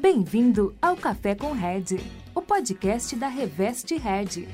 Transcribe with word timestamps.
Bem-vindo 0.00 0.76
ao 0.80 0.96
Café 0.96 1.34
com 1.34 1.50
Red, 1.50 1.98
o 2.32 2.40
podcast 2.40 3.16
da 3.16 3.26
Reveste 3.26 3.96
Red. 3.96 4.46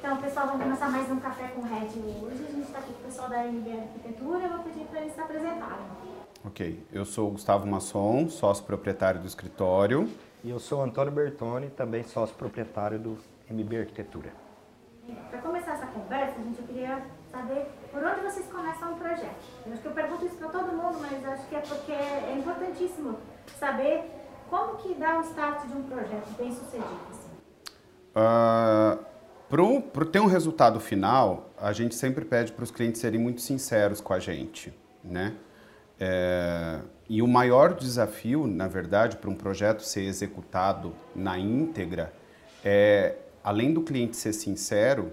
Então, 0.00 0.16
pessoal, 0.16 0.48
vamos 0.48 0.64
começar 0.64 0.90
mais 0.90 1.08
um 1.12 1.20
Café 1.20 1.46
com 1.48 1.62
Red 1.62 2.00
hoje. 2.00 2.44
A 2.44 2.50
gente 2.50 2.66
está 2.66 2.78
aqui 2.80 2.92
com 2.92 3.00
o 3.00 3.04
pessoal 3.04 3.28
da 3.28 3.44
MB 3.44 3.70
Arquitetura. 3.70 4.44
Eu 4.46 4.50
vou 4.50 4.58
pedir 4.64 4.84
para 4.86 5.00
eles 5.02 5.14
se 5.14 5.20
apresentarem. 5.20 5.86
Ok, 6.44 6.84
eu 6.92 7.04
sou 7.04 7.28
o 7.28 7.30
Gustavo 7.30 7.64
Masson, 7.64 8.28
sócio 8.28 8.64
proprietário 8.64 9.20
do 9.20 9.28
escritório. 9.28 10.10
E 10.42 10.50
eu 10.50 10.58
sou 10.58 10.82
Antônio 10.82 11.12
Bertoni, 11.12 11.70
também 11.70 12.02
sócio 12.02 12.34
proprietário 12.34 12.98
do 12.98 13.16
MB 13.48 13.78
Arquitetura. 13.78 14.32
Para 15.30 15.40
começar 15.40 15.74
essa 15.74 15.86
conversa, 15.86 16.34
gente, 16.42 16.58
eu 16.58 16.66
queria 16.66 17.02
saber 17.30 17.66
por 17.92 18.02
onde 18.02 18.20
vocês 18.22 18.46
começam 18.46 18.92
um 18.92 18.98
projeto. 18.98 19.57
Acho 19.72 19.82
que 19.82 19.88
eu 19.88 19.92
pergunto 19.92 20.24
isso 20.24 20.36
para 20.36 20.48
todo 20.48 20.72
mundo, 20.72 20.98
mas 21.00 21.24
acho 21.26 21.48
que 21.48 21.54
é 21.54 21.60
porque 21.60 21.92
é 21.92 22.36
importantíssimo 22.38 23.18
saber 23.58 24.04
como 24.48 24.76
que 24.76 24.94
dá 24.94 25.18
o 25.18 25.22
start 25.22 25.66
de 25.66 25.74
um 25.74 25.82
projeto 25.82 26.28
bem 26.36 26.52
sucedido. 26.52 27.00
Assim. 27.10 27.28
Uh, 28.16 29.80
para 29.92 30.04
ter 30.06 30.20
um 30.20 30.26
resultado 30.26 30.80
final, 30.80 31.50
a 31.60 31.72
gente 31.72 31.94
sempre 31.94 32.24
pede 32.24 32.52
para 32.52 32.64
os 32.64 32.70
clientes 32.70 33.00
serem 33.00 33.20
muito 33.20 33.40
sinceros 33.40 34.00
com 34.00 34.12
a 34.12 34.18
gente, 34.18 34.72
né? 35.02 35.34
É, 36.00 36.80
e 37.08 37.20
o 37.20 37.26
maior 37.26 37.74
desafio, 37.74 38.46
na 38.46 38.68
verdade, 38.68 39.16
para 39.16 39.28
um 39.28 39.34
projeto 39.34 39.82
ser 39.82 40.02
executado 40.02 40.94
na 41.14 41.38
íntegra 41.38 42.12
é, 42.64 43.16
além 43.42 43.72
do 43.72 43.82
cliente 43.82 44.16
ser 44.16 44.32
sincero 44.32 45.12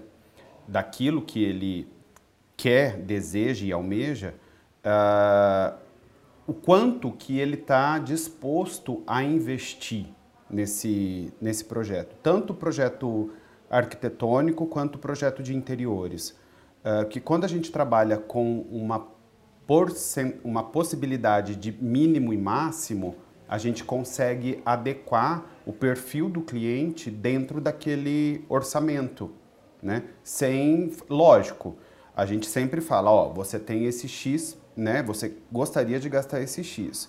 daquilo 0.66 1.22
que 1.22 1.42
ele 1.42 1.88
quer, 2.56 2.96
deseja 2.98 3.64
e 3.64 3.72
almeja, 3.72 4.34
uh, 4.86 5.76
o 6.46 6.54
quanto 6.54 7.10
que 7.10 7.38
ele 7.38 7.54
está 7.54 7.98
disposto 7.98 9.02
a 9.06 9.22
investir 9.22 10.06
nesse, 10.48 11.32
nesse 11.40 11.64
projeto. 11.64 12.14
Tanto 12.22 12.52
o 12.52 12.56
projeto 12.56 13.30
arquitetônico 13.68 14.66
quanto 14.66 14.94
o 14.94 14.98
projeto 14.98 15.42
de 15.42 15.54
interiores. 15.54 16.38
Uh, 16.84 17.04
que 17.08 17.18
quando 17.20 17.44
a 17.44 17.48
gente 17.48 17.72
trabalha 17.72 18.16
com 18.16 18.60
uma 18.70 19.14
uma 20.44 20.62
possibilidade 20.62 21.56
de 21.56 21.72
mínimo 21.72 22.32
e 22.32 22.36
máximo, 22.36 23.16
a 23.48 23.58
gente 23.58 23.82
consegue 23.82 24.62
adequar 24.64 25.44
o 25.66 25.72
perfil 25.72 26.28
do 26.28 26.40
cliente 26.40 27.10
dentro 27.10 27.60
daquele 27.60 28.44
orçamento, 28.48 29.32
né? 29.82 30.04
Sem, 30.22 30.92
lógico, 31.10 31.76
a 32.14 32.24
gente 32.24 32.46
sempre 32.46 32.80
fala, 32.80 33.10
ó, 33.10 33.28
você 33.32 33.58
tem 33.58 33.86
esse 33.86 34.06
X, 34.06 34.56
né? 34.76 35.02
Você 35.02 35.36
gostaria 35.50 35.98
de 35.98 36.08
gastar 36.08 36.40
esse 36.40 36.62
X. 36.62 37.08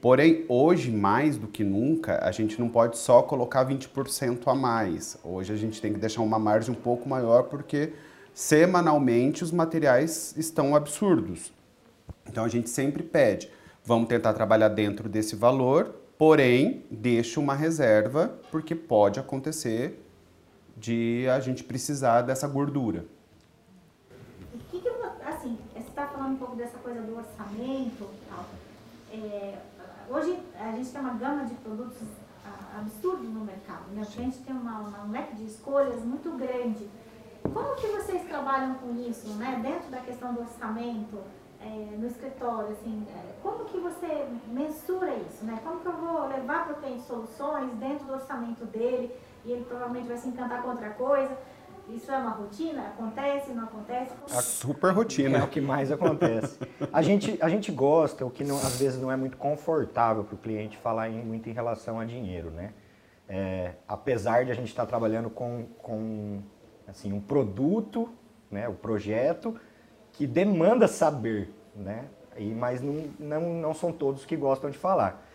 Porém, 0.00 0.44
hoje, 0.50 0.90
mais 0.90 1.38
do 1.38 1.46
que 1.48 1.64
nunca, 1.64 2.18
a 2.22 2.30
gente 2.30 2.60
não 2.60 2.68
pode 2.68 2.98
só 2.98 3.22
colocar 3.22 3.66
20% 3.66 4.42
a 4.46 4.54
mais. 4.54 5.16
Hoje 5.24 5.50
a 5.52 5.56
gente 5.56 5.80
tem 5.80 5.94
que 5.94 5.98
deixar 5.98 6.20
uma 6.20 6.38
margem 6.38 6.72
um 6.72 6.78
pouco 6.78 7.08
maior 7.08 7.44
porque 7.44 7.94
semanalmente 8.34 9.42
os 9.42 9.50
materiais 9.50 10.34
estão 10.36 10.76
absurdos. 10.76 11.52
Então 12.28 12.44
a 12.44 12.48
gente 12.48 12.68
sempre 12.68 13.02
pede, 13.02 13.50
vamos 13.82 14.08
tentar 14.08 14.34
trabalhar 14.34 14.68
dentro 14.68 15.08
desse 15.08 15.36
valor, 15.36 15.94
porém 16.18 16.84
deixa 16.90 17.40
uma 17.40 17.54
reserva 17.54 18.38
porque 18.50 18.74
pode 18.74 19.18
acontecer 19.18 20.04
de 20.76 21.26
a 21.30 21.40
gente 21.40 21.64
precisar 21.64 22.22
dessa 22.22 22.46
gordura. 22.46 23.06
Que 24.70 24.80
que, 24.80 24.88
assim, 25.24 25.58
você 25.72 25.88
está 25.88 26.06
falando 26.24 26.34
um 26.34 26.36
pouco 26.36 26.56
dessa 26.56 26.78
coisa 26.78 27.02
do 27.02 27.16
orçamento, 27.16 28.08
tal. 28.28 28.44
É, 29.12 29.58
hoje 30.08 30.40
a 30.58 30.72
gente 30.72 30.90
tem 30.90 31.00
uma 31.00 31.14
gama 31.14 31.44
de 31.44 31.54
produtos 31.56 32.08
absurdo 32.76 33.22
no 33.22 33.44
mercado, 33.44 33.90
né? 33.92 34.02
A 34.02 34.10
gente 34.10 34.38
tem 34.38 34.54
uma, 34.54 34.80
uma, 34.80 35.04
um 35.04 35.10
leque 35.10 35.36
de 35.36 35.44
escolhas 35.46 36.02
muito 36.02 36.36
grande. 36.36 36.88
Como 37.42 37.76
que 37.76 37.86
vocês 37.88 38.26
trabalham 38.26 38.74
com 38.74 38.96
isso, 38.96 39.28
né? 39.34 39.60
Dentro 39.62 39.90
da 39.90 39.98
questão 39.98 40.34
do 40.34 40.40
orçamento, 40.40 41.18
é, 41.60 41.96
no 41.96 42.06
escritório, 42.06 42.72
assim, 42.72 43.06
é, 43.10 43.34
como 43.42 43.66
que 43.66 43.78
você 43.78 44.26
mensura 44.48 45.14
isso, 45.14 45.44
né? 45.44 45.60
Como 45.62 45.80
que 45.80 45.86
eu 45.86 45.92
vou 45.92 46.26
levar 46.26 46.64
para 46.64 46.74
o 46.74 46.76
cliente 46.76 47.02
soluções 47.02 47.70
dentro 47.74 48.06
do 48.06 48.14
orçamento 48.14 48.64
dele 48.66 49.14
e 49.44 49.52
ele 49.52 49.64
provavelmente 49.64 50.08
vai 50.08 50.16
se 50.16 50.28
encantar 50.28 50.62
com 50.62 50.70
outra 50.70 50.90
coisa? 50.90 51.36
Isso 51.88 52.10
é 52.10 52.16
uma 52.16 52.30
rotina? 52.30 52.88
Acontece, 52.88 53.52
não 53.52 53.64
acontece? 53.64 54.12
A 54.30 54.40
super 54.40 54.92
rotina. 54.92 55.38
É 55.38 55.42
o 55.42 55.48
que 55.48 55.60
mais 55.60 55.92
acontece. 55.92 56.58
a, 56.92 57.02
gente, 57.02 57.38
a 57.40 57.48
gente 57.48 57.70
gosta, 57.70 58.24
o 58.24 58.30
que 58.30 58.42
não, 58.42 58.56
às 58.56 58.78
vezes 58.78 59.00
não 59.00 59.12
é 59.12 59.16
muito 59.16 59.36
confortável 59.36 60.24
para 60.24 60.34
o 60.34 60.38
cliente 60.38 60.76
falar 60.78 61.10
em, 61.10 61.22
muito 61.22 61.48
em 61.48 61.52
relação 61.52 62.00
a 62.00 62.04
dinheiro, 62.04 62.50
né? 62.50 62.72
É, 63.28 63.72
apesar 63.86 64.44
de 64.44 64.50
a 64.50 64.54
gente 64.54 64.68
estar 64.68 64.84
tá 64.84 64.88
trabalhando 64.88 65.30
com, 65.30 65.66
com 65.78 66.42
assim, 66.86 67.12
um 67.12 67.20
produto, 67.20 68.10
né, 68.50 68.68
o 68.68 68.74
projeto, 68.74 69.58
que 70.12 70.26
demanda 70.26 70.86
saber, 70.86 71.52
né? 71.74 72.06
E, 72.36 72.46
mas 72.52 72.80
não, 72.80 73.04
não, 73.18 73.40
não 73.54 73.74
são 73.74 73.92
todos 73.92 74.24
que 74.24 74.36
gostam 74.36 74.70
de 74.70 74.78
falar. 74.78 75.26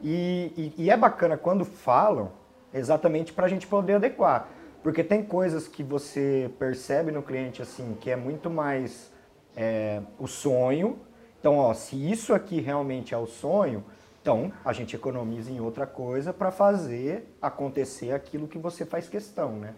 E, 0.00 0.74
e, 0.76 0.84
e 0.84 0.90
é 0.90 0.96
bacana 0.96 1.36
quando 1.36 1.64
falam, 1.64 2.32
exatamente 2.72 3.32
para 3.32 3.46
a 3.46 3.48
gente 3.48 3.66
poder 3.66 3.94
adequar. 3.94 4.48
Porque 4.82 5.02
tem 5.02 5.22
coisas 5.22 5.66
que 5.66 5.82
você 5.82 6.50
percebe 6.58 7.10
no 7.10 7.22
cliente 7.22 7.60
assim, 7.60 7.96
que 8.00 8.10
é 8.10 8.16
muito 8.16 8.48
mais 8.48 9.12
é, 9.56 10.00
o 10.18 10.26
sonho. 10.26 11.00
Então, 11.40 11.56
ó, 11.56 11.74
se 11.74 11.96
isso 12.10 12.32
aqui 12.32 12.60
realmente 12.60 13.12
é 13.12 13.18
o 13.18 13.26
sonho, 13.26 13.84
então 14.22 14.52
a 14.64 14.72
gente 14.72 14.94
economiza 14.94 15.50
em 15.50 15.60
outra 15.60 15.86
coisa 15.86 16.32
para 16.32 16.50
fazer 16.50 17.36
acontecer 17.40 18.12
aquilo 18.12 18.46
que 18.46 18.58
você 18.58 18.84
faz 18.84 19.08
questão, 19.08 19.52
né? 19.52 19.74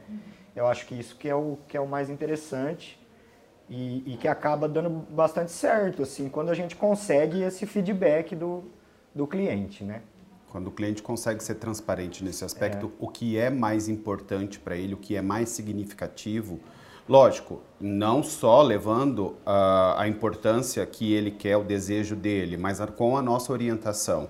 Eu 0.55 0.67
acho 0.67 0.87
que 0.87 0.99
isso 0.99 1.17
que 1.17 1.29
é 1.29 1.35
o, 1.35 1.59
que 1.69 1.77
é 1.77 1.81
o 1.81 1.87
mais 1.87 2.11
interessante 2.11 2.99
e, 3.69 4.15
e, 4.15 4.17
que 4.17 4.27
acaba 4.27 4.69
dando 4.69 4.91
bastante 4.91 5.53
certo, 5.53 6.03
assim, 6.03 6.29
quando 6.29 6.51
a 6.51 6.55
gente 6.55 6.75
consegue 6.75 7.41
esse 7.43 7.65
feedback 7.67 8.35
do, 8.35 8.65
do 9.15 9.27
cliente, 9.27 9.85
né? 9.85 10.03
Quando 10.51 10.67
o 10.67 10.71
cliente 10.73 11.01
consegue 11.01 11.43
ser 11.43 11.55
transparente 11.55 12.25
nesse 12.25 12.45
aspecto, 12.45 12.87
é. 12.87 12.91
o 12.99 13.07
que 13.07 13.39
é 13.39 13.49
mais 13.49 13.89
importante 13.89 14.59
para 14.59 14.77
ele, 14.77 14.95
o 14.95 14.97
que 14.97 15.15
é 15.15 15.23
mais 15.23 15.49
significativo, 15.49 16.59
lógico, 17.09 17.61
não 17.81 18.23
só 18.23 18.61
levando 18.61 19.37
a, 19.47 20.03
a 20.03 20.09
importância 20.09 20.85
que 20.85 21.13
ele 21.13 21.31
quer, 21.31 21.57
o 21.57 21.63
desejo 21.63 22.17
dele, 22.17 22.57
mas 22.57 22.81
a, 22.81 22.87
com 22.89 23.17
a 23.17 23.23
nossa 23.23 23.53
orientação. 23.53 24.29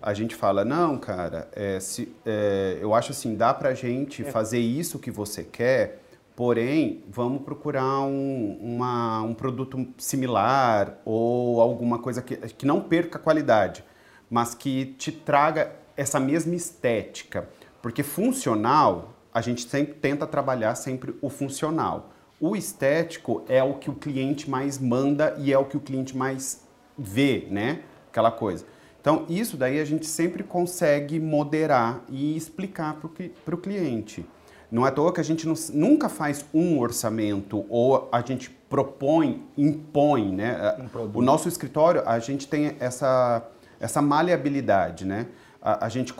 A 0.00 0.12
gente 0.12 0.34
fala, 0.34 0.64
não, 0.64 0.98
cara, 0.98 1.48
é, 1.52 1.80
se, 1.80 2.14
é, 2.26 2.76
eu 2.80 2.92
acho 2.94 3.12
assim, 3.12 3.34
dá 3.34 3.54
para 3.54 3.72
gente 3.72 4.22
é. 4.22 4.30
fazer 4.30 4.58
isso 4.58 4.98
que 4.98 5.10
você 5.10 5.42
quer, 5.42 6.02
Porém, 6.34 7.04
vamos 7.10 7.42
procurar 7.42 8.00
um, 8.00 8.58
uma, 8.60 9.20
um 9.20 9.34
produto 9.34 9.86
similar 9.98 10.98
ou 11.04 11.60
alguma 11.60 11.98
coisa 11.98 12.22
que, 12.22 12.36
que 12.36 12.64
não 12.64 12.80
perca 12.80 13.18
qualidade, 13.18 13.84
mas 14.32 14.54
que 14.54 14.86
te 14.86 15.12
traga 15.12 15.72
essa 15.94 16.18
mesma 16.18 16.54
estética. 16.54 17.50
Porque 17.82 18.02
funcional, 18.02 19.12
a 19.32 19.42
gente 19.42 19.68
sempre 19.68 19.92
tenta 19.92 20.26
trabalhar 20.26 20.74
sempre 20.74 21.14
o 21.20 21.28
funcional. 21.28 22.10
O 22.40 22.56
estético 22.56 23.44
é 23.46 23.62
o 23.62 23.74
que 23.74 23.90
o 23.90 23.94
cliente 23.94 24.48
mais 24.48 24.78
manda 24.78 25.36
e 25.38 25.52
é 25.52 25.58
o 25.58 25.66
que 25.66 25.76
o 25.76 25.80
cliente 25.80 26.16
mais 26.16 26.66
vê, 26.96 27.46
né? 27.50 27.82
Aquela 28.08 28.30
coisa. 28.30 28.64
Então, 29.02 29.26
isso 29.28 29.54
daí 29.58 29.78
a 29.78 29.84
gente 29.84 30.06
sempre 30.06 30.42
consegue 30.42 31.20
moderar 31.20 32.02
e 32.08 32.34
explicar 32.34 32.96
para 33.44 33.54
o 33.54 33.58
cliente. 33.58 34.24
Não 34.70 34.86
é 34.86 34.88
à 34.88 34.92
toa 34.92 35.12
que 35.12 35.20
a 35.20 35.24
gente 35.24 35.46
não, 35.46 35.54
nunca 35.74 36.08
faz 36.08 36.46
um 36.54 36.78
orçamento 36.78 37.66
ou 37.68 38.08
a 38.10 38.22
gente 38.22 38.48
propõe, 38.48 39.46
impõe, 39.58 40.32
né? 40.32 40.88
Um 40.96 41.18
o 41.18 41.20
nosso 41.20 41.48
escritório, 41.48 42.02
a 42.06 42.18
gente 42.18 42.48
tem 42.48 42.74
essa, 42.80 43.46
essa 43.82 44.00
maleabilidade, 44.00 45.04
né? 45.04 45.26
A, 45.60 45.86
a, 45.86 45.88
gente, 45.88 46.14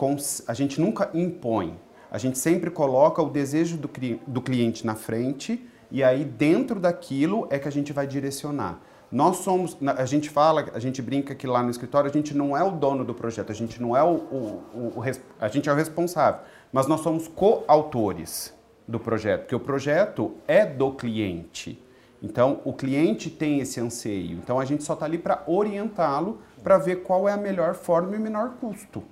a 0.47 0.53
gente 0.53 0.79
nunca 0.79 1.09
impõe. 1.13 1.79
A 2.11 2.17
gente 2.17 2.37
sempre 2.37 2.69
coloca 2.69 3.21
o 3.21 3.29
desejo 3.29 3.77
do, 3.77 3.89
do 4.27 4.41
cliente 4.41 4.85
na 4.85 4.93
frente 4.93 5.67
e 5.89 6.03
aí 6.03 6.23
dentro 6.23 6.79
daquilo 6.79 7.47
é 7.49 7.57
que 7.57 7.67
a 7.67 7.71
gente 7.71 7.91
vai 7.91 8.05
direcionar. 8.05 8.79
Nós 9.11 9.37
somos, 9.37 9.77
a 9.97 10.05
gente 10.05 10.29
fala, 10.29 10.69
a 10.73 10.79
gente 10.79 11.01
brinca 11.01 11.35
que 11.35 11.45
lá 11.45 11.61
no 11.61 11.69
escritório 11.69 12.09
a 12.09 12.13
gente 12.13 12.35
não 12.35 12.55
é 12.55 12.63
o 12.63 12.71
dono 12.71 13.03
do 13.03 13.13
projeto, 13.13 13.51
a 13.51 13.55
gente 13.55 13.81
não 13.81 13.95
é 13.95 14.03
o, 14.03 14.15
o, 14.15 14.63
o, 14.73 14.99
o 14.99 15.03
a 15.39 15.47
gente 15.47 15.69
é 15.69 15.71
o 15.71 15.75
responsável 15.75 16.39
mas 16.73 16.87
nós 16.87 17.01
somos 17.01 17.27
coautores 17.27 18.51
do 18.87 18.99
projeto, 18.99 19.41
porque 19.41 19.55
o 19.55 19.59
projeto 19.59 20.33
é 20.47 20.65
do 20.65 20.91
cliente. 20.91 21.79
Então, 22.21 22.61
o 22.65 22.73
cliente 22.73 23.29
tem 23.29 23.59
esse 23.59 23.79
anseio. 23.79 24.39
Então, 24.39 24.59
a 24.59 24.65
gente 24.65 24.83
só 24.83 24.93
está 24.93 25.05
ali 25.05 25.19
para 25.19 25.43
orientá-lo 25.45 26.39
para 26.63 26.77
ver 26.77 27.03
qual 27.03 27.27
é 27.27 27.33
a 27.33 27.37
melhor 27.37 27.73
forma 27.75 28.15
e 28.15 28.19
menor 28.19 28.51
custo. 28.59 29.03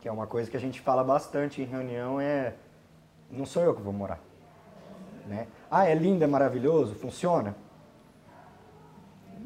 Que 0.00 0.08
é 0.08 0.12
uma 0.12 0.26
coisa 0.26 0.50
que 0.50 0.56
a 0.56 0.60
gente 0.60 0.80
fala 0.80 1.02
bastante 1.02 1.62
em 1.62 1.64
reunião, 1.64 2.20
é 2.20 2.54
não 3.30 3.46
sou 3.46 3.62
eu 3.62 3.74
que 3.74 3.80
vou 3.80 3.92
morar. 3.92 4.20
Né? 5.26 5.46
Ah, 5.70 5.86
é 5.86 5.94
lindo, 5.94 6.22
é 6.24 6.26
maravilhoso, 6.26 6.94
funciona? 6.94 7.54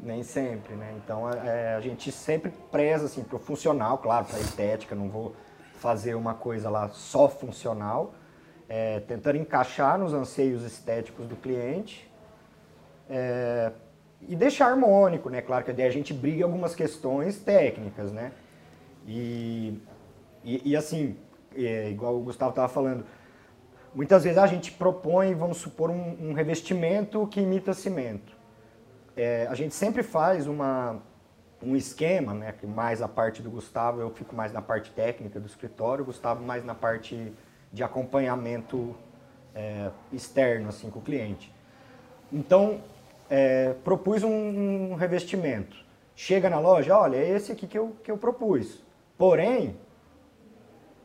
Nem 0.01 0.23
sempre, 0.23 0.75
né? 0.75 0.93
Então 0.97 1.29
é, 1.29 1.75
a 1.75 1.79
gente 1.79 2.11
sempre 2.11 2.51
preza 2.71 3.05
assim, 3.05 3.23
para 3.23 3.37
o 3.37 3.39
funcional, 3.39 3.97
claro, 3.97 4.25
para 4.25 4.37
a 4.37 4.39
estética, 4.39 4.95
não 4.95 5.09
vou 5.09 5.35
fazer 5.79 6.15
uma 6.15 6.33
coisa 6.33 6.69
lá 6.69 6.89
só 6.89 7.27
funcional, 7.27 8.13
é, 8.67 8.99
tentando 9.01 9.37
encaixar 9.37 9.97
nos 9.97 10.13
anseios 10.13 10.63
estéticos 10.63 11.27
do 11.27 11.35
cliente 11.35 12.11
é, 13.09 13.71
e 14.21 14.35
deixar 14.35 14.67
harmônico, 14.67 15.29
né? 15.29 15.41
Claro 15.41 15.63
que 15.63 15.71
a 15.71 15.89
gente 15.89 16.13
briga 16.13 16.43
algumas 16.43 16.73
questões 16.73 17.37
técnicas, 17.37 18.11
né? 18.11 18.31
E, 19.07 19.79
e, 20.43 20.71
e 20.71 20.75
assim, 20.75 21.15
é, 21.55 21.89
igual 21.89 22.15
o 22.15 22.21
Gustavo 22.21 22.49
estava 22.49 22.67
falando, 22.67 23.05
muitas 23.93 24.23
vezes 24.23 24.37
a 24.37 24.47
gente 24.47 24.71
propõe, 24.71 25.33
vamos 25.33 25.57
supor, 25.57 25.89
um, 25.89 26.29
um 26.29 26.33
revestimento 26.33 27.25
que 27.27 27.41
imita 27.41 27.73
cimento. 27.73 28.35
É, 29.15 29.47
a 29.49 29.55
gente 29.55 29.73
sempre 29.73 30.03
faz 30.03 30.47
uma, 30.47 31.01
um 31.63 31.75
esquema, 31.75 32.33
né, 32.33 32.51
que 32.51 32.67
mais 32.67 33.01
a 33.01 33.07
parte 33.07 33.41
do 33.41 33.49
Gustavo, 33.49 34.01
eu 34.01 34.09
fico 34.09 34.35
mais 34.35 34.51
na 34.51 34.61
parte 34.61 34.91
técnica 34.91 35.39
do 35.39 35.47
escritório, 35.47 36.03
o 36.03 36.05
Gustavo 36.05 36.43
mais 36.43 36.65
na 36.65 36.75
parte 36.75 37.31
de 37.71 37.83
acompanhamento 37.83 38.95
é, 39.53 39.89
externo 40.11 40.69
assim, 40.69 40.89
com 40.89 40.99
o 40.99 41.01
cliente. 41.01 41.53
Então, 42.31 42.81
é, 43.29 43.73
propus 43.83 44.23
um, 44.23 44.91
um, 44.91 44.95
revestimento. 44.95 45.77
Chega 46.15 46.49
na 46.49 46.59
loja, 46.59 46.97
olha, 46.97 47.17
é 47.17 47.29
esse 47.29 47.51
aqui 47.51 47.67
que 47.67 47.77
eu, 47.77 47.95
que 48.03 48.09
eu 48.09 48.17
propus. 48.17 48.83
Porém, 49.17 49.75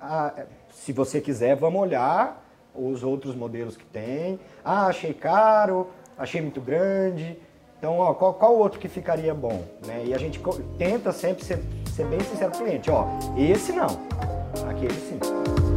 a, 0.00 0.44
se 0.70 0.92
você 0.92 1.20
quiser, 1.20 1.56
vamos 1.56 1.80
olhar 1.80 2.46
os 2.74 3.02
outros 3.02 3.34
modelos 3.34 3.76
que 3.76 3.84
tem. 3.84 4.38
Ah, 4.64 4.86
achei 4.86 5.12
caro, 5.12 5.88
achei 6.16 6.40
muito 6.40 6.60
grande. 6.60 7.38
Então, 7.78 7.98
ó, 7.98 8.12
qual, 8.14 8.34
qual 8.34 8.56
outro 8.56 8.78
que 8.78 8.88
ficaria 8.88 9.34
bom? 9.34 9.64
Né? 9.86 10.04
E 10.06 10.14
a 10.14 10.18
gente 10.18 10.40
tenta 10.76 11.12
sempre 11.12 11.44
ser, 11.44 11.60
ser 11.94 12.04
bem 12.06 12.20
sincero 12.20 12.52
com 12.52 12.58
o 12.58 12.64
cliente. 12.64 12.90
Ó, 12.90 13.06
esse 13.38 13.72
não, 13.72 13.88
aquele 14.68 14.94
sim. 14.94 15.69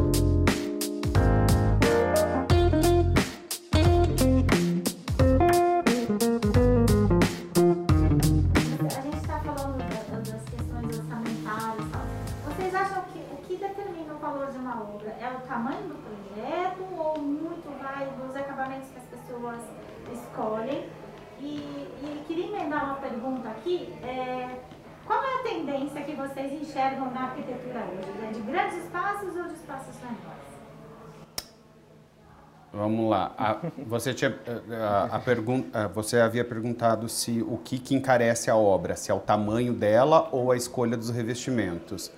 Vamos 32.74 33.08
lá. 33.08 33.36
A, 33.38 33.58
você, 33.86 34.16
tinha, 34.16 34.36
a, 34.72 35.16
a 35.16 35.20
pergunta, 35.20 35.88
você 35.90 36.20
havia 36.20 36.44
perguntado 36.44 37.08
se 37.08 37.42
o 37.44 37.58
que, 37.58 37.78
que 37.78 37.94
encarece 37.94 38.50
a 38.50 38.56
obra, 38.56 38.96
se 38.96 39.12
é 39.12 39.14
o 39.14 39.20
tamanho 39.20 39.74
dela 39.74 40.28
ou 40.32 40.52
a 40.52 40.58
escolha 40.58 40.98
dos 40.98 41.12
revestimentos. 41.12 42.12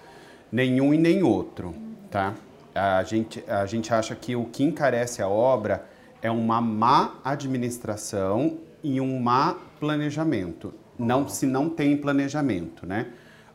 Nenhum 0.49 0.93
e 0.93 0.97
nem 0.97 1.23
outro, 1.23 1.75
tá? 2.09 2.33
A 2.73 3.03
gente, 3.03 3.43
a 3.47 3.65
gente 3.65 3.93
acha 3.93 4.15
que 4.15 4.35
o 4.35 4.45
que 4.45 4.63
encarece 4.63 5.21
a 5.21 5.27
obra 5.27 5.85
é 6.21 6.31
uma 6.31 6.61
má 6.61 7.15
administração 7.23 8.59
e 8.81 9.01
um 9.01 9.19
má 9.19 9.57
planejamento. 9.79 10.73
Não 10.97 11.27
se 11.27 11.45
não 11.45 11.69
tem 11.69 11.97
planejamento, 11.97 12.85
né? 12.85 13.07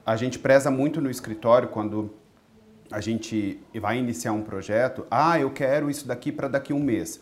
A 0.04 0.16
gente 0.16 0.38
preza 0.38 0.70
muito 0.70 1.00
no 1.00 1.10
escritório 1.10 1.68
quando 1.68 2.12
a 2.90 3.00
gente 3.00 3.60
vai 3.80 3.98
iniciar 3.98 4.32
um 4.32 4.42
projeto, 4.42 5.06
ah, 5.10 5.38
eu 5.38 5.50
quero 5.50 5.88
isso 5.88 6.06
daqui 6.08 6.32
para 6.32 6.48
daqui 6.48 6.72
um 6.72 6.80
mês. 6.80 7.20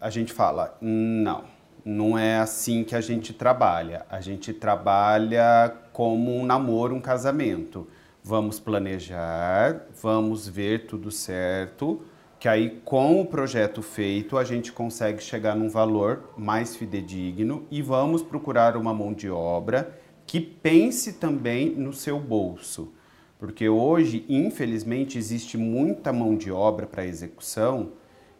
A 0.00 0.08
gente 0.08 0.32
fala, 0.32 0.76
não, 0.80 1.44
não 1.84 2.16
é 2.16 2.38
assim 2.38 2.84
que 2.84 2.94
a 2.94 3.00
gente 3.00 3.32
trabalha. 3.32 4.06
A 4.08 4.20
gente 4.20 4.52
trabalha 4.52 5.74
como 5.92 6.34
um 6.36 6.46
namoro, 6.46 6.94
um 6.94 7.00
casamento. 7.00 7.88
Vamos 8.22 8.60
planejar, 8.60 9.86
vamos 10.00 10.46
ver 10.46 10.86
tudo 10.86 11.10
certo, 11.10 12.02
que 12.42 12.48
aí 12.48 12.80
com 12.84 13.20
o 13.20 13.24
projeto 13.24 13.80
feito 13.82 14.36
a 14.36 14.42
gente 14.42 14.72
consegue 14.72 15.22
chegar 15.22 15.54
num 15.54 15.68
valor 15.68 16.30
mais 16.36 16.74
fidedigno 16.74 17.64
e 17.70 17.80
vamos 17.80 18.20
procurar 18.20 18.76
uma 18.76 18.92
mão 18.92 19.12
de 19.12 19.30
obra 19.30 19.96
que 20.26 20.40
pense 20.40 21.12
também 21.12 21.70
no 21.70 21.92
seu 21.92 22.18
bolso. 22.18 22.92
Porque 23.38 23.68
hoje, 23.68 24.26
infelizmente, 24.28 25.16
existe 25.16 25.56
muita 25.56 26.12
mão 26.12 26.36
de 26.36 26.50
obra 26.50 26.84
para 26.84 27.06
execução 27.06 27.92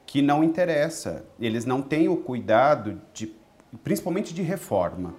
que 0.04 0.20
não 0.20 0.42
interessa. 0.42 1.24
Eles 1.38 1.64
não 1.64 1.80
têm 1.80 2.08
o 2.08 2.16
cuidado 2.16 3.00
de, 3.14 3.32
principalmente 3.84 4.34
de 4.34 4.42
reforma, 4.42 5.14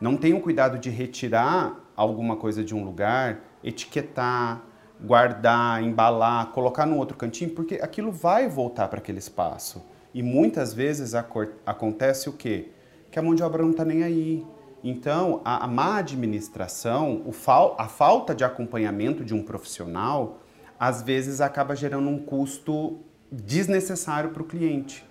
não 0.00 0.16
têm 0.16 0.34
o 0.34 0.40
cuidado 0.40 0.80
de 0.80 0.90
retirar 0.90 1.80
alguma 1.94 2.34
coisa 2.34 2.64
de 2.64 2.74
um 2.74 2.84
lugar, 2.84 3.44
etiquetar, 3.62 4.64
guardar, 5.00 5.82
embalar, 5.82 6.46
colocar 6.52 6.86
no 6.86 6.96
outro 6.96 7.16
cantinho, 7.16 7.50
porque 7.50 7.76
aquilo 7.76 8.10
vai 8.10 8.48
voltar 8.48 8.88
para 8.88 8.98
aquele 8.98 9.18
espaço. 9.18 9.84
E 10.14 10.22
muitas 10.22 10.72
vezes 10.72 11.14
acontece 11.14 12.28
o 12.28 12.32
quê? 12.32 12.70
Que 13.10 13.18
a 13.18 13.22
mão 13.22 13.34
de 13.34 13.42
obra 13.42 13.62
não 13.62 13.70
está 13.70 13.84
nem 13.84 14.02
aí, 14.02 14.46
então, 14.88 15.40
a, 15.44 15.64
a 15.64 15.66
má 15.66 15.96
administração, 15.96 17.24
fal, 17.32 17.74
a 17.76 17.88
falta 17.88 18.32
de 18.32 18.44
acompanhamento 18.44 19.24
de 19.24 19.34
um 19.34 19.42
profissional, 19.42 20.38
às 20.78 21.02
vezes 21.02 21.40
acaba 21.40 21.74
gerando 21.74 22.08
um 22.08 22.18
custo 22.18 23.00
desnecessário 23.30 24.30
para 24.30 24.42
o 24.42 24.46
cliente. 24.46 25.04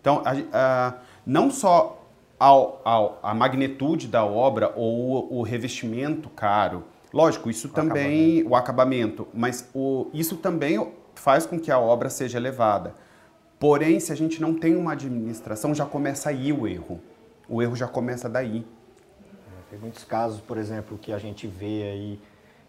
Então, 0.00 0.22
a, 0.24 0.32
a, 0.52 0.94
não 1.24 1.50
só 1.50 2.04
ao, 2.38 2.82
ao, 2.84 3.20
a 3.22 3.32
magnitude 3.32 4.06
da 4.06 4.22
obra 4.22 4.70
ou 4.76 5.32
o 5.32 5.42
revestimento 5.42 6.28
caro, 6.28 6.84
lógico, 7.12 7.50
isso 7.50 7.68
o 7.68 7.70
também, 7.70 8.40
acabamento. 8.40 8.48
o 8.48 8.56
acabamento, 8.56 9.28
mas 9.32 9.68
o, 9.74 10.08
isso 10.12 10.36
também 10.36 10.92
faz 11.14 11.46
com 11.46 11.58
que 11.58 11.70
a 11.70 11.78
obra 11.78 12.08
seja 12.08 12.38
elevada. 12.38 12.94
Porém, 13.58 14.00
se 14.00 14.10
a 14.10 14.16
gente 14.16 14.40
não 14.40 14.54
tem 14.54 14.76
uma 14.76 14.92
administração, 14.92 15.74
já 15.74 15.86
começa 15.86 16.30
aí 16.30 16.52
o 16.52 16.66
erro. 16.66 17.00
O 17.48 17.62
erro 17.62 17.76
já 17.76 17.86
começa 17.86 18.28
daí. 18.28 18.66
Tem 19.70 19.78
muitos 19.78 20.04
casos, 20.04 20.40
por 20.40 20.58
exemplo, 20.58 20.98
que 20.98 21.12
a 21.12 21.18
gente 21.18 21.46
vê 21.46 21.82
aí 21.84 22.20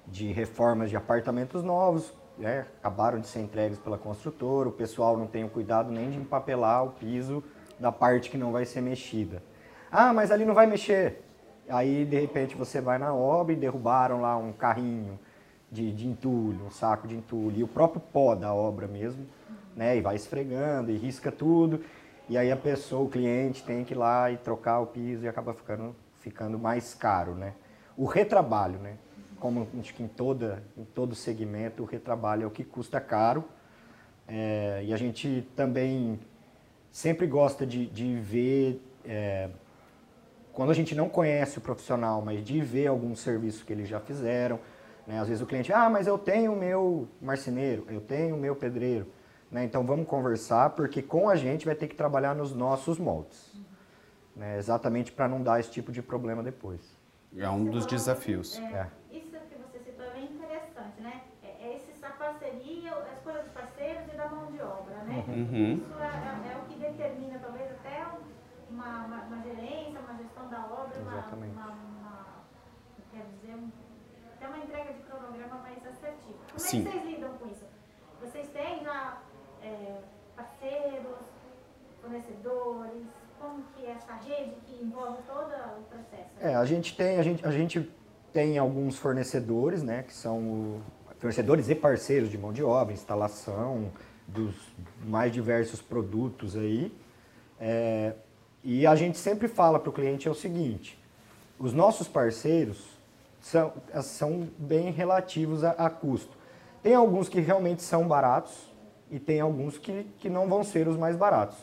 de 0.07 0.31
reformas 0.31 0.90
de 0.90 0.95
apartamentos 0.95 1.64
novos, 1.64 2.14
né? 2.38 2.66
acabaram 2.80 3.19
de 3.19 3.28
ser 3.28 3.40
entregues 3.40 3.78
pela 3.78 3.97
construtora, 3.97 4.69
o 4.69 4.71
pessoal 4.71 5.18
não 5.18 5.28
tem 5.28 5.44
o 5.44 5.50
cuidado 5.50 5.92
nem 5.92 6.12
de 6.12 6.18
empapelar 6.18 6.85
o 6.85 6.92
piso 6.92 7.44
da 7.80 7.92
parte 7.92 8.30
que 8.30 8.38
não 8.38 8.52
vai 8.52 8.66
ser 8.66 8.81
mexida. 8.81 9.42
Ah, 9.92 10.14
mas 10.14 10.31
ali 10.31 10.45
não 10.45 10.54
vai 10.54 10.66
mexer. 10.66 11.22
Aí, 11.70 12.06
de 12.06 12.20
repente, 12.20 12.56
você 12.56 12.82
vai 12.82 12.98
na 12.98 13.14
obra 13.14 13.54
e 13.54 13.56
derrubaram 13.56 14.22
lá 14.22 14.38
um 14.38 14.52
carrinho 14.52 15.20
de, 15.72 15.92
de 15.92 16.08
entulho, 16.08 16.66
um 16.66 16.72
saco 16.72 17.08
de 17.08 17.16
entulho, 17.16 17.58
e 17.58 17.64
o 17.64 17.68
próprio 17.68 18.02
pó 18.02 18.36
da 18.36 18.54
obra 18.54 18.88
mesmo, 18.88 19.26
né? 19.76 19.98
E 19.98 20.02
vai 20.02 20.16
esfregando 20.16 20.92
e 20.92 20.98
risca 20.98 21.32
tudo. 21.32 21.82
E 22.30 22.38
aí 22.38 22.52
a 22.52 22.58
pessoa, 22.58 23.04
o 23.04 23.10
cliente, 23.10 23.64
tem 23.64 23.84
que 23.84 23.94
ir 23.94 23.98
lá 23.98 24.32
e 24.32 24.38
trocar 24.38 24.80
o 24.80 24.88
piso 24.88 25.26
e 25.26 25.28
acaba 25.28 25.54
ficando 25.54 25.96
ficando 26.24 26.58
mais 26.58 26.94
caro, 26.94 27.36
né? 27.36 27.54
O 27.98 28.06
retrabalho, 28.06 28.80
né? 28.80 28.96
Como 29.40 29.68
acho 29.78 29.94
que 29.94 30.02
em, 30.02 30.08
toda, 30.08 30.64
em 30.78 30.86
todo 30.86 31.14
segmento, 31.14 31.84
o 31.84 31.86
retrabalho 31.86 32.44
é 32.44 32.46
o 32.48 32.50
que 32.50 32.64
custa 32.64 33.02
caro. 33.02 33.44
É, 34.26 34.82
e 34.86 34.94
a 34.94 34.98
gente 34.98 35.46
também 35.54 36.18
sempre 36.90 37.28
gosta 37.28 37.66
de, 37.66 37.86
de 37.88 38.16
ver, 38.16 38.82
é, 39.04 39.50
quando 40.54 40.72
a 40.72 40.74
gente 40.74 40.95
não 40.95 41.10
conhece 41.10 41.57
o 41.57 41.62
profissional, 41.62 42.22
mas 42.22 42.44
de 42.44 42.62
ver 42.62 42.88
algum 42.88 43.16
serviço 43.16 43.66
que 43.66 43.74
eles 43.74 43.90
já 43.90 44.00
fizeram. 44.00 44.60
Né? 45.06 45.19
Às 45.19 45.28
vezes 45.28 45.44
o 45.44 45.45
cliente, 45.45 45.74
ah, 45.74 45.90
mas 45.90 46.07
eu 46.07 46.18
tenho 46.18 46.54
o 46.54 46.56
meu 46.56 47.07
marceneiro, 47.22 47.86
eu 47.90 48.00
tenho 48.00 48.36
o 48.36 48.40
meu 48.40 48.56
pedreiro. 48.56 49.07
Né? 49.52 49.66
Então 49.66 49.86
vamos 49.86 50.07
conversar, 50.07 50.69
porque 50.72 51.02
com 51.02 51.30
a 51.30 51.36
gente 51.36 51.66
vai 51.66 51.76
ter 51.76 51.88
que 51.88 51.95
trabalhar 51.95 52.33
nos 52.33 52.56
nossos 52.56 52.98
moldes 52.98 53.54
né, 54.36 54.57
exatamente 54.57 55.12
para 55.12 55.28
não 55.28 55.42
dar 55.42 55.60
esse 55.60 55.72
tipo 55.72 55.92
de 55.92 56.02
problema 56.02 56.42
depois. 56.42 56.98
É 57.36 57.50
um 57.50 57.66
dos 57.66 57.86
desafios. 57.86 58.60
É, 58.60 58.62
é. 58.62 58.90
Isso 59.12 59.31
que 59.31 59.56
você 59.56 59.80
citou 59.80 60.06
é 60.06 60.12
bem 60.12 60.26
interessante, 60.26 61.02
né? 61.02 61.22
É, 61.44 61.48
é 61.48 61.76
essa 61.76 62.10
parceria, 62.10 62.94
a 62.94 63.14
escolha 63.14 63.42
dos 63.42 63.52
parceiros 63.52 64.04
e 64.14 64.18
da 64.18 64.30
mão 64.30 64.52
de 64.52 64.62
obra, 64.62 64.95
né? 65.04 65.24
Uhum. 65.28 65.74
Isso 65.78 66.00
é, 66.00 66.06
é, 66.06 66.54
é, 66.54 66.57
o 66.57 66.66
que 66.68 66.80
determina 66.80 67.40
talvez 67.40 67.72
até 67.72 68.06
uma, 68.69 69.06
uma, 69.06 69.22
uma, 69.24 69.44
gerência, 69.44 70.00
uma 70.00 70.16
gestão 70.16 70.48
da 70.50 70.66
obra, 70.66 71.00
exatamente. 71.00 71.54
uma, 71.54 71.68
uma, 71.69 72.26
quer 73.12 73.26
dizer, 73.34 73.56
um, 73.56 73.71
até 74.36 74.48
uma 74.48 74.57
entrega 74.73 74.94
de 74.94 75.03
cronograma 75.03 75.57
mais 75.57 75.77
assertiva. 75.85 76.39
Como 76.47 76.59
Sim. 76.59 76.81
é 76.81 76.83
que 76.83 76.89
vocês 76.89 77.06
lidam 77.06 77.30
com 77.37 77.45
isso? 77.47 77.65
Vocês 78.19 78.47
têm 78.49 78.83
já 78.83 79.21
é, 79.61 79.99
parceiros, 80.35 81.18
fornecedores, 82.01 83.06
como 83.39 83.63
que 83.75 83.85
é 83.85 83.92
essa 83.92 84.13
rede 84.13 84.56
que 84.65 84.83
envolve 84.83 85.21
todo 85.27 85.51
o 85.80 85.83
processo? 85.83 86.31
É, 86.39 86.56
a 86.56 86.65
gente 86.65 86.95
tem, 86.95 87.19
a 87.19 87.23
gente, 87.23 87.45
a 87.45 87.51
gente 87.51 87.92
tem 88.31 88.57
alguns 88.57 88.97
fornecedores, 88.97 89.83
né, 89.83 90.03
que 90.03 90.13
são 90.13 90.39
o, 90.39 90.81
fornecedores 91.19 91.69
e 91.69 91.75
parceiros 91.75 92.30
de 92.30 92.37
mão 92.37 92.51
de 92.51 92.63
obra, 92.63 92.94
instalação 92.94 93.92
dos 94.27 94.56
mais 95.06 95.31
diversos 95.31 95.81
produtos 95.81 96.56
aí. 96.56 96.92
É, 97.59 98.13
e 98.63 98.87
a 98.87 98.95
gente 98.95 99.18
sempre 99.18 99.47
fala 99.47 99.80
para 99.80 99.89
o 99.89 99.94
cliente 99.94 100.27
é 100.27 100.31
o 100.31 100.33
seguinte: 100.33 100.97
os 101.59 101.73
nossos 101.73 102.07
parceiros 102.07 102.93
são, 103.44 103.73
são 104.02 104.50
bem 104.57 104.90
relativos 104.90 105.64
a, 105.66 105.71
a 105.71 105.90
custo. 105.90 106.35
Tem 106.81 106.95
alguns 106.95 107.28
que 107.28 107.42
realmente 107.42 107.81
são 107.83 108.07
baratos 108.07 108.73
e 109.12 109.19
tem 109.19 109.42
alguns 109.42 109.78
que, 109.78 110.06
que 110.18 110.30
não 110.30 110.47
vão 110.47 110.64
ser 110.64 110.88
os 110.88 110.97
mais 110.97 111.18
baratos. 111.18 111.57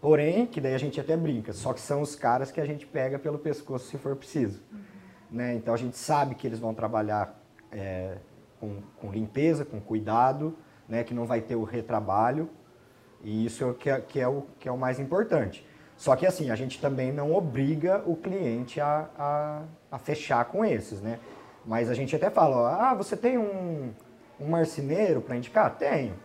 Porém, 0.00 0.46
que 0.46 0.60
daí 0.60 0.74
a 0.74 0.78
gente 0.78 1.00
até 1.00 1.16
brinca, 1.16 1.52
só 1.52 1.72
que 1.72 1.80
são 1.80 2.02
os 2.02 2.16
caras 2.16 2.50
que 2.50 2.60
a 2.60 2.66
gente 2.66 2.84
pega 2.84 3.20
pelo 3.20 3.38
pescoço 3.38 3.86
se 3.86 3.96
for 3.98 4.16
preciso. 4.16 4.60
Né? 5.30 5.54
Então 5.54 5.72
a 5.72 5.76
gente 5.76 5.96
sabe 5.96 6.34
que 6.34 6.44
eles 6.44 6.58
vão 6.58 6.74
trabalhar 6.74 7.40
é, 7.70 8.16
com, 8.58 8.82
com, 8.96 9.12
limpeza, 9.12 9.64
com 9.64 9.80
cuidado, 9.80 10.58
né? 10.88 11.04
que 11.04 11.14
não 11.14 11.24
vai 11.24 11.40
ter 11.40 11.54
o 11.54 11.62
retrabalho, 11.62 12.50
e 13.22 13.46
isso 13.46 13.64
é, 13.64 13.74
que 13.74 13.88
é, 13.88 14.00
que 14.00 14.20
é, 14.20 14.26
o, 14.26 14.42
que 14.58 14.68
é 14.68 14.72
o 14.72 14.76
mais 14.76 14.98
importante. 14.98 15.64
Só 16.02 16.16
que 16.16 16.26
assim, 16.26 16.50
a 16.50 16.56
gente 16.56 16.80
também 16.80 17.12
não 17.12 17.32
obriga 17.32 18.02
o 18.04 18.16
cliente 18.16 18.80
a, 18.80 19.08
a, 19.16 19.62
a 19.88 19.98
fechar 20.00 20.44
com 20.46 20.64
esses, 20.64 21.00
né? 21.00 21.20
Mas 21.64 21.88
a 21.88 21.94
gente 21.94 22.16
até 22.16 22.28
fala, 22.28 22.56
ó, 22.56 22.66
ah, 22.66 22.92
você 22.92 23.16
tem 23.16 23.38
um, 23.38 23.92
um 24.40 24.48
marceneiro 24.48 25.20
para 25.20 25.36
indicar? 25.36 25.78
Tenho. 25.78 26.16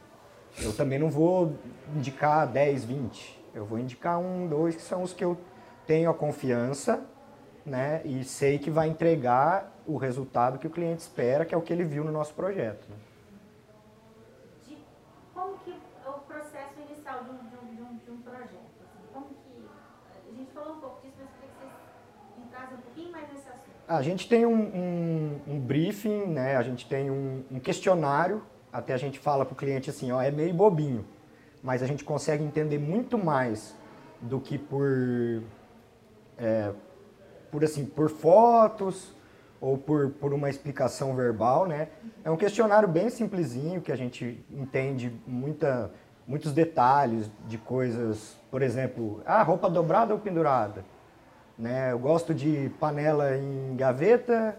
Eu 0.60 0.76
também 0.76 0.98
não 0.98 1.12
vou 1.12 1.54
indicar 1.96 2.48
10, 2.48 2.86
20. 2.86 3.46
Eu 3.54 3.66
vou 3.66 3.78
indicar 3.78 4.18
um, 4.18 4.48
dois, 4.48 4.76
que 4.76 4.82
são 4.82 5.04
os 5.04 5.14
que 5.14 5.24
eu 5.24 5.38
tenho 5.86 6.10
a 6.10 6.14
confiança, 6.16 7.06
né? 7.64 8.02
E 8.04 8.24
sei 8.24 8.58
que 8.58 8.72
vai 8.72 8.88
entregar 8.88 9.72
o 9.86 9.96
resultado 9.96 10.58
que 10.58 10.66
o 10.66 10.72
cliente 10.72 11.02
espera, 11.02 11.46
que 11.46 11.54
é 11.54 11.58
o 11.58 11.62
que 11.62 11.72
ele 11.72 11.84
viu 11.84 12.04
no 12.04 12.12
nosso 12.12 12.34
projeto. 12.34 12.88
Né? 12.90 12.96
Como 15.36 15.56
que 15.60 15.70
é 16.04 16.10
o 16.10 16.14
processo 16.14 16.80
inicial 16.80 17.24
de 17.26 17.30
um, 17.30 17.76
de 17.76 17.82
um, 17.84 17.98
de 17.98 18.12
um 18.12 18.22
projeto? 18.24 18.58
Assim, 19.16 19.47
falou 20.58 20.76
um 20.76 20.80
pouco 20.80 21.02
disso, 21.02 21.16
mas 21.20 21.30
eu 21.30 21.38
queria 21.38 21.50
que 21.50 22.68
vocês 22.68 22.80
um 22.80 22.82
pouquinho 22.82 23.12
mais 23.12 23.28
nesse 23.32 23.48
assunto. 23.48 23.78
A 23.88 24.02
gente 24.02 24.28
tem 24.28 24.46
um, 24.46 24.56
um, 24.56 25.42
um 25.48 25.60
briefing, 25.60 26.26
né? 26.26 26.56
a 26.56 26.64
gente 26.64 26.88
tem 26.88 27.12
um, 27.12 27.44
um 27.52 27.60
questionário 27.60 28.42
até 28.72 28.94
a 28.94 28.98
gente 28.98 29.18
fala 29.18 29.46
para 29.46 29.54
o 29.54 29.56
cliente 29.56 29.90
assim, 29.90 30.12
ó, 30.12 30.22
é 30.22 30.30
meio 30.30 30.54
bobinho, 30.54 31.06
mas 31.64 31.82
a 31.82 31.88
gente 31.88 32.04
consegue 32.04 32.44
entender 32.44 32.78
muito 32.78 33.18
mais 33.18 33.76
do 34.22 34.40
que 34.40 34.58
por, 34.58 35.42
é, 36.38 36.72
por 37.50 37.64
assim, 37.64 37.86
por 37.86 38.10
fotos 38.10 39.16
ou 39.60 39.78
por, 39.78 40.12
por 40.12 40.34
uma 40.34 40.50
explicação 40.50 41.16
verbal, 41.16 41.66
né? 41.66 41.90
É 42.24 42.30
um 42.30 42.38
questionário 42.38 42.88
bem 42.88 43.10
simplesinho 43.10 43.82
que 43.82 43.92
a 43.92 43.96
gente 43.96 44.46
entende 44.52 45.12
muita, 45.26 45.92
muitos 46.28 46.52
detalhes 46.52 47.30
de 47.48 47.58
coisas, 47.58 48.36
por 48.52 48.62
exemplo, 48.62 49.22
ah, 49.26 49.42
roupa 49.44 49.70
dobrada 49.70 50.14
ou 50.14 50.20
pendurada, 50.20 50.84
né? 51.58 51.92
Eu 51.92 52.00
gosto 52.00 52.34
de 52.34 52.70
panela 52.80 53.38
em 53.38 53.76
gaveta 53.76 54.58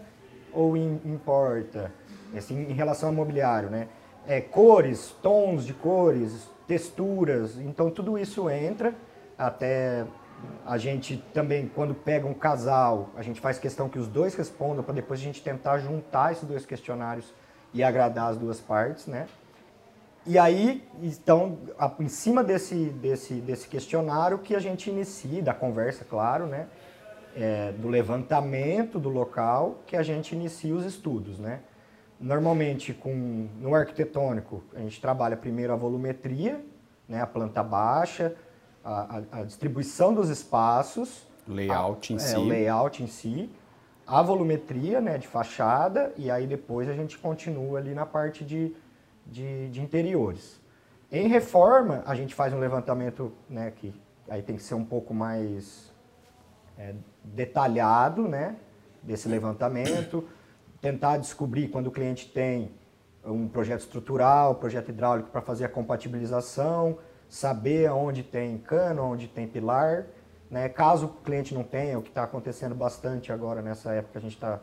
ou 0.51 0.75
em, 0.75 0.99
em 1.05 1.17
porta, 1.17 1.91
assim, 2.35 2.69
em 2.69 2.73
relação 2.73 3.09
ao 3.09 3.15
mobiliário, 3.15 3.69
né? 3.69 3.87
é, 4.29 4.39
cores, 4.39 5.15
tons 5.23 5.65
de 5.65 5.73
cores, 5.73 6.47
texturas. 6.67 7.57
Então 7.57 7.89
tudo 7.89 8.17
isso 8.17 8.47
entra. 8.47 8.93
Até 9.35 10.05
a 10.65 10.77
gente 10.77 11.17
também, 11.33 11.67
quando 11.67 11.95
pega 11.95 12.27
um 12.27 12.33
casal, 12.33 13.09
a 13.15 13.23
gente 13.23 13.41
faz 13.41 13.57
questão 13.57 13.89
que 13.89 13.97
os 13.97 14.07
dois 14.07 14.35
respondam 14.35 14.83
para 14.83 14.93
depois 14.93 15.19
a 15.19 15.23
gente 15.23 15.41
tentar 15.41 15.79
juntar 15.79 16.31
esses 16.31 16.47
dois 16.47 16.65
questionários 16.65 17.33
e 17.73 17.83
agradar 17.83 18.29
as 18.29 18.37
duas 18.37 18.59
partes, 18.59 19.07
né? 19.07 19.27
E 20.25 20.37
aí, 20.37 20.83
então, 21.01 21.57
em 21.99 22.07
cima 22.07 22.43
desse, 22.43 22.75
desse, 22.75 23.35
desse 23.35 23.67
questionário 23.67 24.39
que 24.39 24.55
a 24.55 24.59
gente 24.59 24.89
inicia, 24.89 25.41
da 25.41 25.53
conversa, 25.53 26.05
claro, 26.05 26.45
né? 26.45 26.67
É, 27.35 27.71
do 27.73 27.87
levantamento 27.87 28.99
do 28.99 29.07
local, 29.07 29.79
que 29.85 29.95
a 29.95 30.03
gente 30.03 30.35
inicia 30.35 30.73
os 30.75 30.83
estudos, 30.83 31.39
né? 31.39 31.61
Normalmente, 32.19 32.93
com, 32.93 33.47
no 33.59 33.73
arquitetônico, 33.73 34.61
a 34.75 34.79
gente 34.79 34.99
trabalha 34.99 35.37
primeiro 35.37 35.71
a 35.71 35.75
volumetria, 35.75 36.59
né, 37.07 37.21
a 37.21 37.27
planta 37.27 37.63
baixa, 37.63 38.35
a, 38.83 39.21
a, 39.31 39.39
a 39.39 39.43
distribuição 39.43 40.13
dos 40.13 40.29
espaços, 40.29 41.25
layout 41.47 42.11
a, 42.11 42.15
em 42.15 42.17
é, 42.17 42.19
si. 42.19 42.35
o 42.35 42.43
layout 42.43 43.03
em 43.03 43.07
si, 43.07 43.49
a 44.05 44.21
volumetria 44.21 44.99
né, 44.99 45.17
de 45.17 45.27
fachada, 45.27 46.13
e 46.17 46.29
aí 46.29 46.45
depois 46.45 46.89
a 46.89 46.93
gente 46.93 47.17
continua 47.17 47.79
ali 47.79 47.93
na 47.93 48.05
parte 48.05 48.43
de, 48.43 48.75
de, 49.31 49.69
de 49.69 49.81
interiores. 49.81 50.59
Em 51.11 51.27
reforma, 51.27 52.03
a 52.05 52.15
gente 52.15 52.35
faz 52.35 52.53
um 52.53 52.59
levantamento 52.59 53.31
né, 53.49 53.71
que 53.71 53.93
aí 54.29 54.41
tem 54.41 54.55
que 54.55 54.63
ser 54.63 54.75
um 54.75 54.85
pouco 54.85 55.13
mais 55.13 55.91
é, 56.77 56.93
detalhado, 57.23 58.27
né, 58.27 58.55
desse 59.01 59.27
levantamento 59.27 60.27
tentar 60.81 61.17
descobrir 61.17 61.67
quando 61.67 61.87
o 61.87 61.91
cliente 61.91 62.27
tem 62.29 62.71
um 63.25 63.47
projeto 63.47 63.81
estrutural, 63.81 64.55
projeto 64.55 64.89
hidráulico 64.89 65.29
para 65.29 65.41
fazer 65.41 65.65
a 65.65 65.69
compatibilização, 65.69 66.97
saber 67.27 67.91
onde 67.91 68.23
tem 68.23 68.57
cano, 68.57 69.03
onde 69.03 69.27
tem 69.27 69.47
pilar. 69.47 70.05
Né? 70.49 70.69
Caso 70.69 71.07
o 71.07 71.09
cliente 71.09 71.53
não 71.53 71.63
tenha, 71.63 71.99
o 71.99 72.01
que 72.01 72.09
está 72.09 72.23
acontecendo 72.23 72.73
bastante 72.73 73.31
agora 73.31 73.61
nessa 73.61 73.93
época, 73.93 74.17
a 74.17 74.21
gente 74.21 74.35
está 74.35 74.59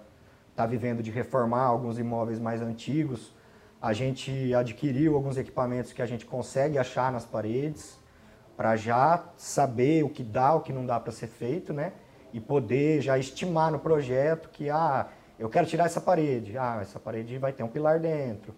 tá 0.54 0.66
vivendo 0.66 1.02
de 1.02 1.10
reformar 1.10 1.64
alguns 1.64 1.98
imóveis 1.98 2.38
mais 2.38 2.62
antigos, 2.62 3.34
a 3.80 3.92
gente 3.92 4.54
adquiriu 4.54 5.14
alguns 5.14 5.36
equipamentos 5.36 5.92
que 5.92 6.02
a 6.02 6.06
gente 6.06 6.24
consegue 6.24 6.78
achar 6.78 7.12
nas 7.12 7.24
paredes 7.24 7.98
para 8.56 8.74
já 8.76 9.24
saber 9.36 10.02
o 10.02 10.08
que 10.08 10.22
dá, 10.22 10.54
o 10.54 10.60
que 10.60 10.72
não 10.72 10.86
dá 10.86 10.98
para 10.98 11.12
ser 11.12 11.26
feito, 11.26 11.72
né? 11.72 11.92
E 12.32 12.40
poder 12.40 13.00
já 13.02 13.18
estimar 13.18 13.70
no 13.70 13.78
projeto 13.78 14.48
que 14.48 14.70
ah, 14.70 15.08
eu 15.38 15.48
quero 15.48 15.66
tirar 15.66 15.84
essa 15.84 16.00
parede. 16.00 16.56
Ah, 16.56 16.78
essa 16.80 16.98
parede 16.98 17.36
vai 17.38 17.52
ter 17.52 17.62
um 17.62 17.68
pilar 17.68 18.00
dentro. 18.00 18.54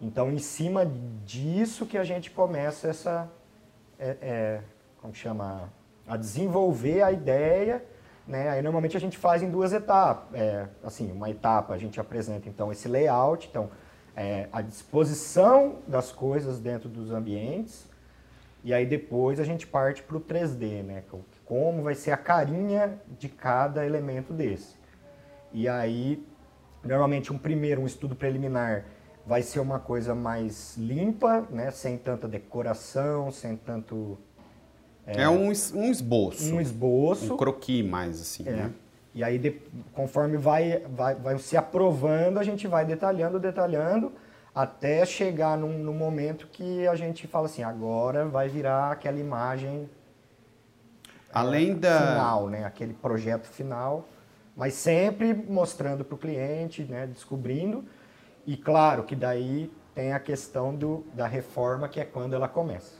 Então, 0.00 0.30
em 0.30 0.38
cima 0.38 0.90
disso 1.24 1.86
que 1.86 1.96
a 1.96 2.04
gente 2.04 2.30
começa 2.30 2.88
essa, 2.88 3.30
é, 3.98 4.16
é, 4.20 4.60
como 5.00 5.14
chama, 5.14 5.70
a 6.06 6.16
desenvolver 6.16 7.02
a 7.02 7.12
ideia, 7.12 7.84
né? 8.26 8.50
Aí 8.50 8.62
normalmente 8.62 8.96
a 8.96 9.00
gente 9.00 9.16
faz 9.16 9.42
em 9.42 9.50
duas 9.50 9.72
etapas. 9.72 10.38
É, 10.38 10.66
assim, 10.82 11.12
uma 11.12 11.30
etapa 11.30 11.74
a 11.74 11.78
gente 11.78 12.00
apresenta 12.00 12.48
então 12.48 12.72
esse 12.72 12.88
layout, 12.88 13.48
então 13.48 13.70
é, 14.16 14.48
a 14.50 14.62
disposição 14.62 15.76
das 15.86 16.10
coisas 16.10 16.58
dentro 16.58 16.88
dos 16.88 17.10
ambientes, 17.10 17.86
e 18.64 18.72
aí 18.72 18.86
depois 18.86 19.38
a 19.38 19.44
gente 19.44 19.66
parte 19.66 20.02
para 20.02 20.16
o 20.16 20.20
3D, 20.20 20.82
né? 20.82 21.04
Como 21.44 21.82
vai 21.82 21.94
ser 21.94 22.10
a 22.10 22.16
carinha 22.16 22.98
de 23.18 23.28
cada 23.28 23.84
elemento 23.84 24.32
desse. 24.32 24.74
E 25.52 25.68
aí, 25.68 26.26
normalmente 26.82 27.32
um 27.32 27.38
primeiro, 27.38 27.82
um 27.82 27.86
estudo 27.86 28.16
preliminar 28.16 28.86
vai 29.26 29.42
ser 29.42 29.60
uma 29.60 29.78
coisa 29.78 30.14
mais 30.14 30.76
limpa, 30.76 31.46
né? 31.50 31.70
Sem 31.70 31.98
tanta 31.98 32.26
decoração, 32.26 33.30
sem 33.30 33.56
tanto... 33.56 34.18
É, 35.06 35.22
é 35.22 35.28
um, 35.28 35.48
um 35.48 35.90
esboço. 35.90 36.54
Um 36.54 36.60
esboço. 36.60 37.34
Um 37.34 37.36
croqui 37.36 37.82
mais, 37.82 38.20
assim, 38.20 38.48
é. 38.48 38.52
né? 38.52 38.72
E 39.16 39.24
aí, 39.24 39.36
de, 39.36 39.60
conforme 39.92 40.36
vai, 40.36 40.84
vai, 40.90 41.16
vai 41.16 41.38
se 41.38 41.56
aprovando, 41.56 42.38
a 42.38 42.44
gente 42.44 42.68
vai 42.68 42.84
detalhando, 42.84 43.40
detalhando, 43.40 44.12
até 44.54 45.04
chegar 45.04 45.58
num, 45.58 45.76
num, 45.78 45.92
momento 45.92 46.46
que 46.46 46.86
a 46.86 46.94
gente 46.94 47.26
fala 47.26 47.46
assim, 47.46 47.64
agora 47.64 48.26
vai 48.26 48.48
virar 48.48 48.92
aquela 48.92 49.18
imagem 49.18 49.90
Além 51.32 51.72
é, 51.72 51.74
da... 51.74 51.98
final, 51.98 52.48
né? 52.48 52.64
Aquele 52.64 52.94
projeto 52.94 53.46
final 53.46 54.06
mas 54.56 54.72
sempre 54.72 55.34
mostrando 55.34 56.02
para 56.02 56.14
o 56.14 56.18
cliente, 56.18 56.82
né, 56.82 57.06
descobrindo. 57.06 57.84
E 58.46 58.56
claro 58.56 59.04
que 59.04 59.14
daí 59.14 59.70
tem 59.94 60.12
a 60.14 60.18
questão 60.18 60.74
do, 60.74 61.04
da 61.12 61.26
reforma, 61.26 61.88
que 61.88 62.00
é 62.00 62.04
quando 62.04 62.34
ela 62.34 62.48
começa. 62.48 62.96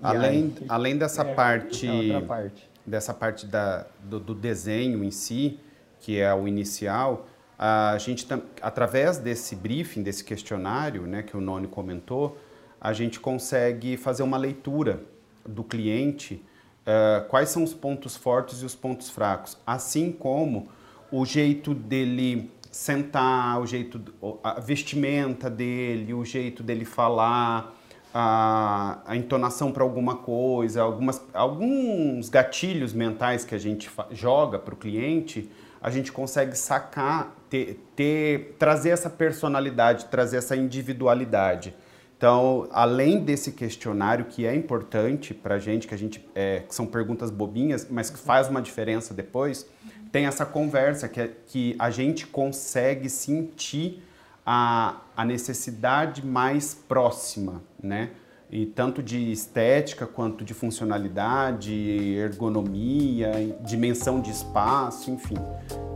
além, 0.00 0.54
aí, 0.60 0.66
além 0.68 0.96
dessa 0.96 1.22
é, 1.22 1.34
parte, 1.34 2.12
é 2.12 2.20
parte, 2.20 2.70
dessa 2.88 3.14
parte 3.14 3.46
da, 3.46 3.86
do, 4.02 4.18
do, 4.18 4.34
desenho 4.34 5.04
em 5.04 5.10
si, 5.10 5.60
que 6.00 6.18
é 6.18 6.32
o 6.34 6.48
inicial, 6.48 7.26
a 7.58 7.96
gente 7.98 8.26
através 8.62 9.18
desse 9.18 9.56
briefing, 9.56 10.02
desse 10.02 10.24
questionário, 10.24 11.06
né, 11.06 11.22
que 11.22 11.36
o 11.36 11.40
Noni 11.40 11.66
comentou, 11.66 12.38
a 12.80 12.92
gente 12.92 13.18
consegue 13.18 13.96
fazer 13.96 14.22
uma 14.22 14.36
leitura 14.36 15.02
do 15.44 15.64
cliente 15.64 16.42
uh, 16.88 17.26
quais 17.28 17.48
são 17.48 17.62
os 17.64 17.74
pontos 17.74 18.16
fortes 18.16 18.62
e 18.62 18.64
os 18.64 18.74
pontos 18.74 19.10
fracos, 19.10 19.58
assim 19.66 20.12
como 20.12 20.68
o 21.10 21.24
jeito 21.24 21.74
dele 21.74 22.50
sentar, 22.70 23.60
o 23.60 23.66
jeito, 23.66 24.00
a 24.42 24.60
vestimenta 24.60 25.48
dele, 25.50 26.12
o 26.14 26.24
jeito 26.24 26.62
dele 26.62 26.84
falar, 26.84 27.74
a, 28.12 28.98
a 29.06 29.16
entonação 29.16 29.70
para 29.70 29.82
alguma 29.82 30.16
coisa, 30.16 30.82
algumas, 30.82 31.22
alguns 31.32 32.28
gatilhos 32.28 32.92
mentais 32.92 33.44
que 33.44 33.54
a 33.54 33.58
gente 33.58 33.90
joga 34.10 34.58
para 34.58 34.74
o 34.74 34.76
cliente, 34.76 35.50
a 35.80 35.90
gente 35.90 36.10
consegue 36.10 36.56
sacar, 36.56 37.34
ter, 37.48 37.80
ter, 37.94 38.56
trazer 38.58 38.90
essa 38.90 39.08
personalidade, 39.08 40.06
trazer 40.06 40.38
essa 40.38 40.56
individualidade. 40.56 41.74
Então, 42.16 42.68
além 42.72 43.20
desse 43.20 43.52
questionário 43.52 44.24
que 44.24 44.44
é 44.44 44.52
importante 44.52 45.32
para 45.32 45.54
a 45.54 45.58
gente, 45.60 45.86
que 45.86 45.94
a 45.94 45.98
gente 45.98 46.28
é, 46.34 46.64
que 46.66 46.74
são 46.74 46.84
perguntas 46.84 47.30
bobinhas, 47.30 47.86
mas 47.88 48.10
que 48.10 48.18
faz 48.18 48.48
uma 48.48 48.60
diferença 48.60 49.14
depois, 49.14 49.68
tem 50.10 50.26
essa 50.26 50.44
conversa 50.44 51.08
que, 51.08 51.20
é, 51.20 51.30
que 51.46 51.76
a 51.78 51.90
gente 51.90 52.26
consegue 52.26 53.08
sentir 53.08 54.02
a, 54.50 55.02
a 55.14 55.26
necessidade 55.26 56.24
mais 56.24 56.74
próxima, 56.74 57.62
né? 57.82 58.12
E 58.50 58.64
tanto 58.64 59.02
de 59.02 59.30
estética 59.30 60.06
quanto 60.06 60.42
de 60.42 60.54
funcionalidade, 60.54 61.70
ergonomia, 62.16 63.30
dimensão 63.60 64.22
de 64.22 64.30
espaço, 64.30 65.10
enfim. 65.10 65.36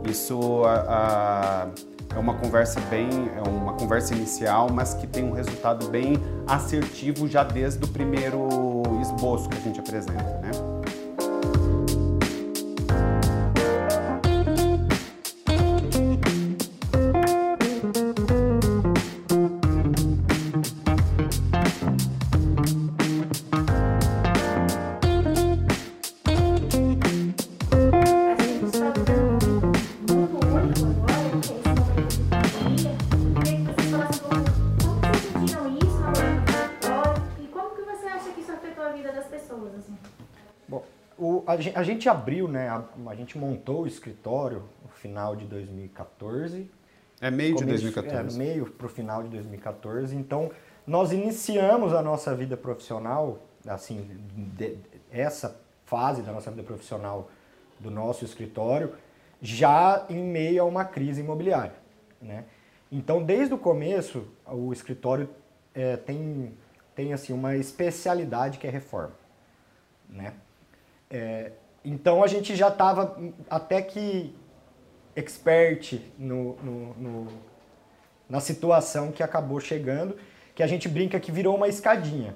Isso 0.07 0.63
a, 0.65 1.65
a, 2.11 2.15
é 2.15 2.19
uma 2.19 2.35
conversa 2.35 2.79
bem, 2.91 3.09
é 3.35 3.49
uma 3.49 3.73
conversa 3.73 4.13
inicial, 4.13 4.69
mas 4.71 4.93
que 4.93 5.07
tem 5.07 5.23
um 5.23 5.31
resultado 5.31 5.87
bem 5.87 6.13
assertivo 6.45 7.27
já 7.27 7.43
desde 7.43 7.83
o 7.83 7.87
primeiro 7.87 8.83
esboço 9.01 9.49
que 9.49 9.57
a 9.57 9.61
gente 9.61 9.79
apresenta, 9.79 10.37
né? 10.37 10.51
Gente 41.93 42.09
abriu, 42.09 42.47
né? 42.47 42.69
A, 42.69 42.83
a, 43.07 43.15
gente 43.15 43.37
montou 43.37 43.83
o 43.83 43.87
escritório 43.87 44.63
no 44.81 44.89
final 44.89 45.35
de 45.35 45.45
2014. 45.45 46.69
É 47.21 47.31
meio 47.31 47.55
de 47.55 47.65
2014. 47.65 48.35
É, 48.35 48.37
meio 48.37 48.65
para 48.71 48.87
o 48.87 48.89
final 48.89 49.23
de 49.23 49.29
2014. 49.29 50.15
Então, 50.15 50.51
nós 50.85 51.11
iniciamos 51.11 51.93
a 51.93 52.01
nossa 52.01 52.35
vida 52.35 52.57
profissional, 52.57 53.39
assim, 53.65 54.07
de, 54.57 54.77
essa 55.11 55.59
fase 55.85 56.21
da 56.21 56.31
nossa 56.31 56.51
vida 56.51 56.63
profissional 56.63 57.29
do 57.79 57.89
nosso 57.89 58.25
escritório, 58.25 58.93
já 59.41 60.05
em 60.09 60.23
meio 60.23 60.61
a 60.61 60.65
uma 60.65 60.85
crise 60.85 61.21
imobiliária, 61.21 61.75
né? 62.21 62.45
Então, 62.91 63.23
desde 63.23 63.53
o 63.53 63.57
começo, 63.57 64.27
o 64.45 64.71
escritório 64.71 65.29
é, 65.73 65.97
tem, 65.97 66.53
tem 66.95 67.11
assim, 67.11 67.33
uma 67.33 67.55
especialidade 67.55 68.59
que 68.59 68.67
é 68.67 68.69
reforma, 68.69 69.15
né? 70.07 70.33
É, 71.09 71.51
então 71.83 72.23
a 72.23 72.27
gente 72.27 72.55
já 72.55 72.69
estava 72.69 73.17
até 73.49 73.81
que 73.81 74.35
expert 75.15 75.99
no, 76.17 76.55
no, 76.55 76.93
no, 76.95 77.27
na 78.29 78.39
situação 78.39 79.11
que 79.11 79.21
acabou 79.21 79.59
chegando, 79.59 80.17
que 80.55 80.63
a 80.63 80.67
gente 80.67 80.87
brinca 80.87 81.19
que 81.19 81.31
virou 81.31 81.55
uma 81.55 81.67
escadinha, 81.67 82.35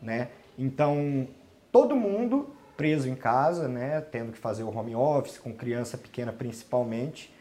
né? 0.00 0.28
Então 0.58 1.28
todo 1.70 1.94
mundo 1.94 2.54
preso 2.76 3.08
em 3.08 3.14
casa, 3.14 3.66
né, 3.66 4.00
tendo 4.00 4.30
que 4.30 4.38
fazer 4.38 4.62
o 4.62 4.74
home 4.74 4.94
office 4.94 5.36
com 5.36 5.52
criança 5.52 5.98
pequena 5.98 6.32
principalmente, 6.32 7.34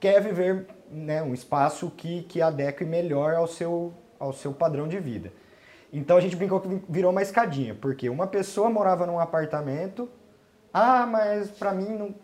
quer 0.00 0.22
viver 0.22 0.66
né, 0.90 1.22
um 1.22 1.34
espaço 1.34 1.90
que, 1.90 2.22
que 2.22 2.40
adeque 2.40 2.82
melhor 2.82 3.34
ao 3.34 3.46
seu, 3.46 3.92
ao 4.18 4.32
seu 4.32 4.54
padrão 4.54 4.88
de 4.88 4.98
vida. 4.98 5.30
Então 5.92 6.16
a 6.16 6.20
gente 6.20 6.34
brincou 6.34 6.60
que 6.60 6.82
virou 6.88 7.10
uma 7.10 7.20
escadinha, 7.20 7.74
porque 7.74 8.08
uma 8.08 8.26
pessoa 8.26 8.70
morava 8.70 9.06
num 9.06 9.20
apartamento 9.20 10.08
ah, 10.72 11.06
mas 11.06 11.50
para 11.50 11.72
mim 11.72 11.96
não 11.96 12.14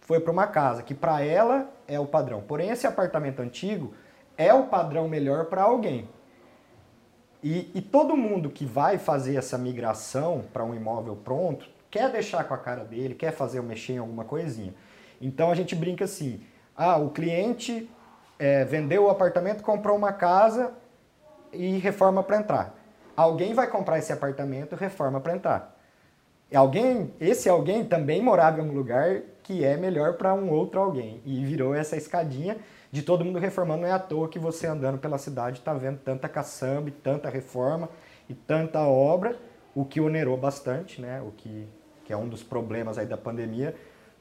foi 0.00 0.20
para 0.20 0.32
uma 0.32 0.46
casa, 0.46 0.82
que 0.82 0.94
para 0.94 1.22
ela 1.22 1.70
é 1.86 2.00
o 2.00 2.06
padrão. 2.06 2.40
Porém, 2.40 2.70
esse 2.70 2.86
apartamento 2.86 3.40
antigo 3.40 3.92
é 4.36 4.54
o 4.54 4.64
padrão 4.64 5.08
melhor 5.08 5.46
para 5.46 5.62
alguém. 5.62 6.08
E, 7.42 7.70
e, 7.74 7.80
todo 7.80 8.16
mundo 8.16 8.50
que 8.50 8.64
vai 8.64 8.98
fazer 8.98 9.36
essa 9.36 9.56
migração 9.56 10.44
para 10.52 10.64
um 10.64 10.74
imóvel 10.74 11.14
pronto 11.14 11.68
quer 11.88 12.10
deixar 12.10 12.42
com 12.44 12.54
a 12.54 12.58
cara 12.58 12.84
dele, 12.84 13.14
quer 13.14 13.32
fazer 13.32 13.60
ou 13.60 13.64
mexer 13.64 13.92
em 13.94 13.98
alguma 13.98 14.24
coisinha. 14.24 14.74
Então 15.20 15.50
a 15.50 15.54
gente 15.54 15.74
brinca 15.74 16.04
assim: 16.04 16.42
ah, 16.76 16.96
o 16.96 17.10
cliente 17.10 17.88
é, 18.38 18.64
vendeu 18.64 19.04
o 19.04 19.10
apartamento, 19.10 19.62
comprou 19.62 19.96
uma 19.96 20.12
casa 20.12 20.72
e 21.52 21.78
reforma 21.78 22.22
para 22.22 22.38
entrar. 22.38 22.74
Alguém 23.16 23.54
vai 23.54 23.66
comprar 23.66 23.98
esse 23.98 24.12
apartamento, 24.12 24.76
reforma 24.76 25.20
para 25.20 25.34
entrar. 25.34 25.77
Alguém, 26.54 27.12
esse 27.20 27.48
alguém 27.48 27.84
também 27.84 28.22
morava 28.22 28.60
em 28.60 28.64
um 28.64 28.72
lugar 28.72 29.20
que 29.42 29.64
é 29.64 29.76
melhor 29.76 30.14
para 30.14 30.32
um 30.32 30.50
outro 30.50 30.80
alguém. 30.80 31.20
E 31.24 31.44
virou 31.44 31.74
essa 31.74 31.96
escadinha 31.96 32.56
de 32.90 33.02
todo 33.02 33.24
mundo 33.24 33.38
reformando. 33.38 33.82
Não 33.82 33.88
é 33.88 33.92
à 33.92 33.98
toa 33.98 34.28
que 34.28 34.38
você 34.38 34.66
andando 34.66 34.98
pela 34.98 35.18
cidade 35.18 35.58
está 35.58 35.74
vendo 35.74 35.98
tanta 35.98 36.28
caçamba, 36.28 36.90
tanta 37.02 37.28
reforma 37.28 37.88
e 38.28 38.34
tanta 38.34 38.80
obra, 38.80 39.36
o 39.74 39.84
que 39.84 40.00
onerou 40.00 40.36
bastante, 40.36 41.00
né? 41.00 41.20
o 41.20 41.30
que, 41.32 41.68
que 42.04 42.12
é 42.12 42.16
um 42.16 42.28
dos 42.28 42.42
problemas 42.42 42.96
aí 42.96 43.06
da 43.06 43.16
pandemia. 43.16 43.74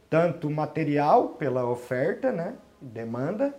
Tanto 0.09 0.49
material 0.49 1.29
pela 1.29 1.65
oferta, 1.65 2.31
né? 2.31 2.55
demanda, 2.81 3.53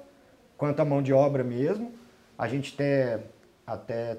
quanto 0.57 0.81
a 0.81 0.85
mão 0.85 1.02
de 1.02 1.12
obra 1.12 1.42
mesmo. 1.42 1.92
A 2.37 2.46
gente 2.46 2.74
até, 2.74 3.20
até 3.66 4.18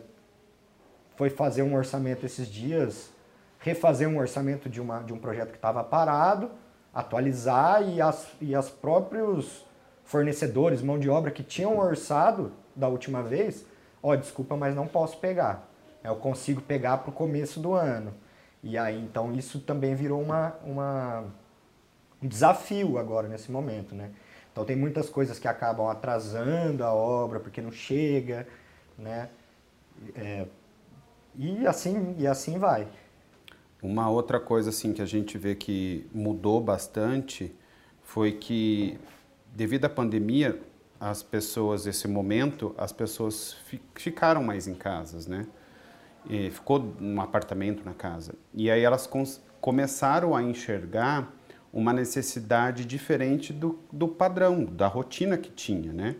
foi 1.15 1.29
fazer 1.29 1.61
um 1.61 1.75
orçamento 1.75 2.25
esses 2.25 2.47
dias 2.47 3.11
refazer 3.59 4.07
um 4.07 4.17
orçamento 4.17 4.69
de, 4.69 4.81
uma, 4.81 5.01
de 5.01 5.13
um 5.13 5.19
projeto 5.19 5.49
que 5.49 5.57
estava 5.57 5.83
parado, 5.83 6.49
atualizar 6.93 7.87
e 7.87 8.01
as, 8.01 8.27
e 8.41 8.55
as 8.55 8.69
próprios 8.69 9.65
fornecedores, 10.03 10.81
mão 10.81 10.97
de 10.97 11.09
obra 11.09 11.29
que 11.29 11.43
tinham 11.43 11.77
orçado 11.77 12.51
da 12.75 12.87
última 12.87 13.21
vez, 13.21 13.65
ó, 14.01 14.11
oh, 14.11 14.15
desculpa, 14.15 14.55
mas 14.55 14.73
não 14.73 14.87
posso 14.87 15.17
pegar. 15.17 15.69
Eu 16.03 16.15
consigo 16.15 16.61
pegar 16.61 16.97
para 16.97 17.09
o 17.09 17.13
começo 17.13 17.59
do 17.59 17.73
ano. 17.73 18.13
E 18.63 18.77
aí, 18.77 18.99
então, 18.99 19.33
isso 19.33 19.59
também 19.59 19.93
virou 19.93 20.21
uma, 20.21 20.55
uma, 20.63 21.25
um 22.21 22.27
desafio 22.27 22.97
agora, 22.97 23.27
nesse 23.27 23.51
momento, 23.51 23.93
né? 23.93 24.11
Então, 24.51 24.65
tem 24.65 24.75
muitas 24.75 25.09
coisas 25.09 25.37
que 25.37 25.47
acabam 25.47 25.87
atrasando 25.87 26.83
a 26.83 26.93
obra 26.93 27.39
porque 27.39 27.61
não 27.61 27.71
chega, 27.71 28.47
né? 28.97 29.29
É, 30.15 30.45
e, 31.35 31.67
assim, 31.67 32.15
e 32.17 32.25
assim 32.25 32.57
vai. 32.57 32.87
Uma 33.81 34.09
outra 34.09 34.39
coisa 34.39 34.69
assim 34.69 34.93
que 34.93 35.01
a 35.01 35.05
gente 35.05 35.37
vê 35.37 35.55
que 35.55 36.05
mudou 36.13 36.59
bastante 36.59 37.53
foi 38.01 38.33
que 38.33 38.99
devido 39.53 39.85
à 39.85 39.89
pandemia, 39.89 40.59
as 40.99 41.23
pessoas 41.23 41.87
esse 41.87 42.07
momento, 42.07 42.75
as 42.77 42.91
pessoas 42.91 43.55
ficaram 43.95 44.43
mais 44.43 44.67
em 44.67 44.73
casas, 44.73 45.27
né? 45.27 45.47
E 46.29 46.49
ficou 46.51 46.79
num 46.99 47.21
apartamento 47.21 47.83
na 47.85 47.93
casa. 47.93 48.35
E 48.53 48.69
aí 48.69 48.83
elas 48.83 49.09
começaram 49.61 50.35
a 50.35 50.43
enxergar 50.43 51.33
uma 51.71 51.93
necessidade 51.93 52.83
diferente 52.83 53.53
do, 53.53 53.79
do 53.91 54.07
padrão, 54.07 54.65
da 54.65 54.87
rotina 54.87 55.37
que 55.37 55.49
tinha, 55.49 55.93
né? 55.93 56.15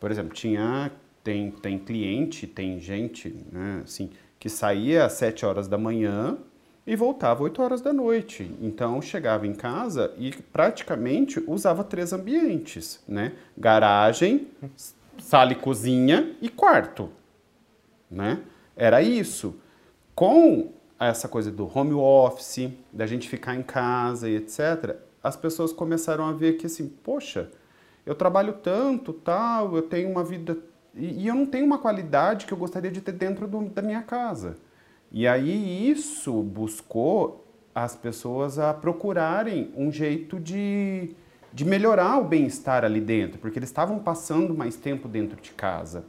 Por 0.00 0.10
exemplo, 0.10 0.32
tinha 0.32 0.90
tem, 1.22 1.50
tem 1.50 1.78
cliente, 1.78 2.46
tem 2.46 2.80
gente, 2.80 3.28
né, 3.50 3.82
assim, 3.84 4.10
que 4.38 4.48
saía 4.48 5.04
às 5.04 5.12
sete 5.12 5.46
horas 5.46 5.68
da 5.68 5.78
manhã 5.78 6.38
e 6.86 6.96
voltava 6.96 7.42
8 7.42 7.62
horas 7.62 7.80
da 7.80 7.92
noite. 7.92 8.54
Então 8.60 9.00
chegava 9.00 9.46
em 9.46 9.54
casa 9.54 10.12
e 10.18 10.32
praticamente 10.32 11.42
usava 11.46 11.84
três 11.84 12.12
ambientes, 12.12 13.02
né? 13.06 13.32
Garagem, 13.56 14.48
sala 15.18 15.52
e 15.52 15.56
cozinha 15.56 16.34
e 16.40 16.48
quarto, 16.48 17.10
né? 18.10 18.40
Era 18.76 19.00
isso. 19.02 19.56
Com 20.14 20.72
essa 20.98 21.28
coisa 21.28 21.50
do 21.50 21.70
home 21.72 21.94
office, 21.94 22.70
da 22.92 23.06
gente 23.06 23.28
ficar 23.28 23.54
em 23.54 23.62
casa 23.62 24.28
e 24.28 24.36
etc, 24.36 24.96
as 25.22 25.36
pessoas 25.36 25.72
começaram 25.72 26.24
a 26.24 26.32
ver 26.32 26.54
que 26.54 26.66
assim, 26.66 26.88
poxa, 26.88 27.50
eu 28.04 28.14
trabalho 28.14 28.54
tanto, 28.54 29.12
tal, 29.12 29.76
eu 29.76 29.82
tenho 29.82 30.10
uma 30.10 30.24
vida 30.24 30.58
e, 30.94 31.22
e 31.22 31.28
eu 31.28 31.34
não 31.34 31.46
tenho 31.46 31.64
uma 31.64 31.78
qualidade 31.78 32.46
que 32.46 32.52
eu 32.52 32.58
gostaria 32.58 32.90
de 32.90 33.00
ter 33.00 33.12
dentro 33.12 33.46
do, 33.46 33.64
da 33.68 33.80
minha 33.80 34.02
casa. 34.02 34.56
E 35.12 35.28
aí 35.28 35.90
isso 35.90 36.42
buscou 36.42 37.46
as 37.74 37.94
pessoas 37.94 38.58
a 38.58 38.72
procurarem 38.72 39.70
um 39.76 39.92
jeito 39.92 40.40
de, 40.40 41.10
de 41.52 41.64
melhorar 41.66 42.18
o 42.18 42.24
bem-estar 42.24 42.82
ali 42.82 43.00
dentro, 43.00 43.38
porque 43.38 43.58
eles 43.58 43.68
estavam 43.68 43.98
passando 43.98 44.54
mais 44.54 44.74
tempo 44.74 45.06
dentro 45.06 45.38
de 45.40 45.50
casa. 45.50 46.06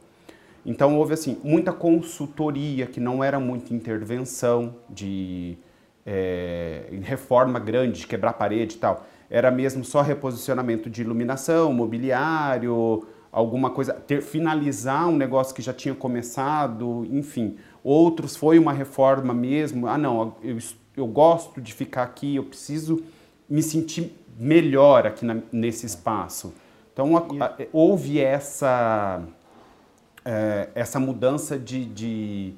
Então 0.64 0.96
houve 0.96 1.12
assim 1.12 1.36
muita 1.44 1.70
consultoria 1.70 2.86
que 2.86 2.98
não 2.98 3.22
era 3.22 3.38
muita 3.38 3.74
intervenção 3.74 4.76
de 4.88 5.58
é, 6.06 6.84
reforma 7.02 7.58
grande, 7.58 8.00
de 8.00 8.06
quebrar 8.06 8.32
parede 8.32 8.76
e 8.76 8.78
tal. 8.78 9.06
Era 9.28 9.50
mesmo 9.50 9.84
só 9.84 10.00
reposicionamento 10.00 10.88
de 10.88 11.02
iluminação, 11.02 11.74
mobiliário, 11.74 13.06
alguma 13.30 13.68
coisa, 13.70 13.92
ter, 13.92 14.22
finalizar 14.22 15.08
um 15.08 15.16
negócio 15.16 15.54
que 15.54 15.60
já 15.60 15.72
tinha 15.72 15.94
começado, 15.94 17.06
enfim. 17.10 17.56
Outros 17.84 18.34
foi 18.34 18.58
uma 18.58 18.72
reforma 18.72 19.34
mesmo. 19.34 19.86
Ah, 19.86 19.98
não, 19.98 20.34
eu, 20.42 20.56
eu 20.96 21.06
gosto 21.06 21.60
de 21.60 21.74
ficar 21.74 22.02
aqui, 22.02 22.36
eu 22.36 22.44
preciso 22.44 23.04
me 23.48 23.62
sentir 23.62 24.18
melhor 24.38 25.06
aqui 25.06 25.22
na, 25.24 25.36
nesse 25.52 25.84
espaço. 25.84 26.54
Então 26.92 27.14
a, 27.16 27.20
a, 27.20 27.56
houve 27.72 28.18
essa 28.18 29.22
é, 30.24 30.70
essa 30.74 30.98
mudança 30.98 31.58
de, 31.58 31.84
de, 31.84 32.54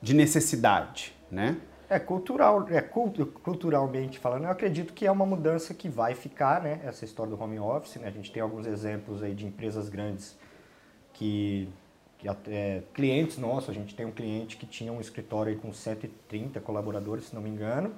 de, 0.00 0.14
necessidade, 0.14 1.14
né? 1.30 1.58
É 1.88 1.98
cultural, 1.98 2.66
é 2.70 2.80
culturalmente 2.80 4.18
falando, 4.18 4.44
eu 4.44 4.50
acredito 4.50 4.92
que 4.92 5.06
é 5.06 5.10
uma 5.10 5.26
mudança 5.26 5.74
que 5.74 5.88
vai 5.88 6.14
ficar, 6.14 6.62
né? 6.62 6.80
Essa 6.82 7.04
história 7.04 7.36
do 7.36 7.40
home 7.40 7.58
office, 7.60 7.96
né? 7.96 8.08
A 8.08 8.10
gente 8.10 8.32
tem 8.32 8.42
alguns 8.42 8.66
exemplos 8.66 9.22
aí 9.22 9.34
de 9.34 9.46
empresas 9.46 9.88
grandes 9.88 10.36
que 11.12 11.68
é, 12.48 12.82
clientes 12.94 13.38
nossos, 13.38 13.70
a 13.70 13.72
gente 13.72 13.94
tem 13.94 14.06
um 14.06 14.10
cliente 14.10 14.56
que 14.56 14.66
tinha 14.66 14.92
um 14.92 15.00
escritório 15.00 15.56
com 15.58 15.72
130 15.72 16.60
colaboradores, 16.60 17.26
se 17.26 17.34
não 17.34 17.42
me 17.42 17.50
engano, 17.50 17.92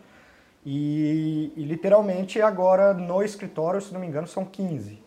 e, 0.65 1.53
e 1.57 1.65
literalmente 1.65 2.41
agora 2.43 2.93
no 2.93 3.23
escritório, 3.23 3.81
se 3.81 3.93
não 3.93 4.01
me 4.01 4.07
engano, 4.07 4.27
são 4.27 4.45
15. 4.45 5.03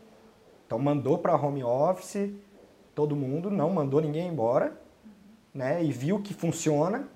Então 0.65 0.79
mandou 0.79 1.17
para 1.17 1.35
home 1.35 1.63
office 1.63 2.31
todo 2.95 3.15
mundo, 3.15 3.51
não 3.51 3.69
mandou 3.69 4.01
ninguém 4.01 4.27
embora, 4.27 4.79
né? 5.53 5.83
E 5.83 5.91
viu 5.91 6.21
que 6.21 6.33
funciona, 6.33 7.07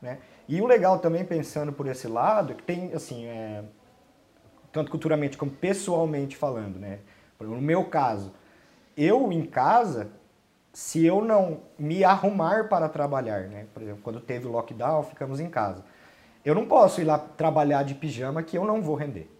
né? 0.00 0.18
E 0.48 0.60
o 0.60 0.66
legal 0.66 0.98
também 0.98 1.24
pensando 1.24 1.72
por 1.72 1.86
esse 1.86 2.06
lado, 2.06 2.52
é 2.52 2.54
que 2.54 2.62
tem 2.62 2.92
assim, 2.92 3.26
é, 3.26 3.64
tanto 4.72 4.90
culturalmente 4.90 5.36
como 5.36 5.50
pessoalmente 5.50 6.36
falando, 6.36 6.78
né? 6.78 7.00
No 7.40 7.60
meu 7.60 7.84
caso, 7.84 8.32
eu 8.96 9.32
em 9.32 9.44
casa, 9.44 10.10
se 10.72 11.04
eu 11.04 11.22
não 11.22 11.60
me 11.78 12.02
arrumar 12.02 12.68
para 12.68 12.88
trabalhar, 12.88 13.48
né? 13.48 13.66
Por 13.74 13.82
exemplo, 13.82 14.00
quando 14.02 14.20
teve 14.20 14.46
o 14.46 14.52
lockdown, 14.52 15.02
ficamos 15.02 15.38
em 15.38 15.50
casa. 15.50 15.84
Eu 16.44 16.54
não 16.54 16.66
posso 16.66 17.00
ir 17.00 17.04
lá 17.04 17.18
trabalhar 17.18 17.82
de 17.82 17.94
pijama 17.94 18.42
que 18.42 18.56
eu 18.56 18.64
não 18.64 18.80
vou 18.82 18.96
render. 18.96 19.30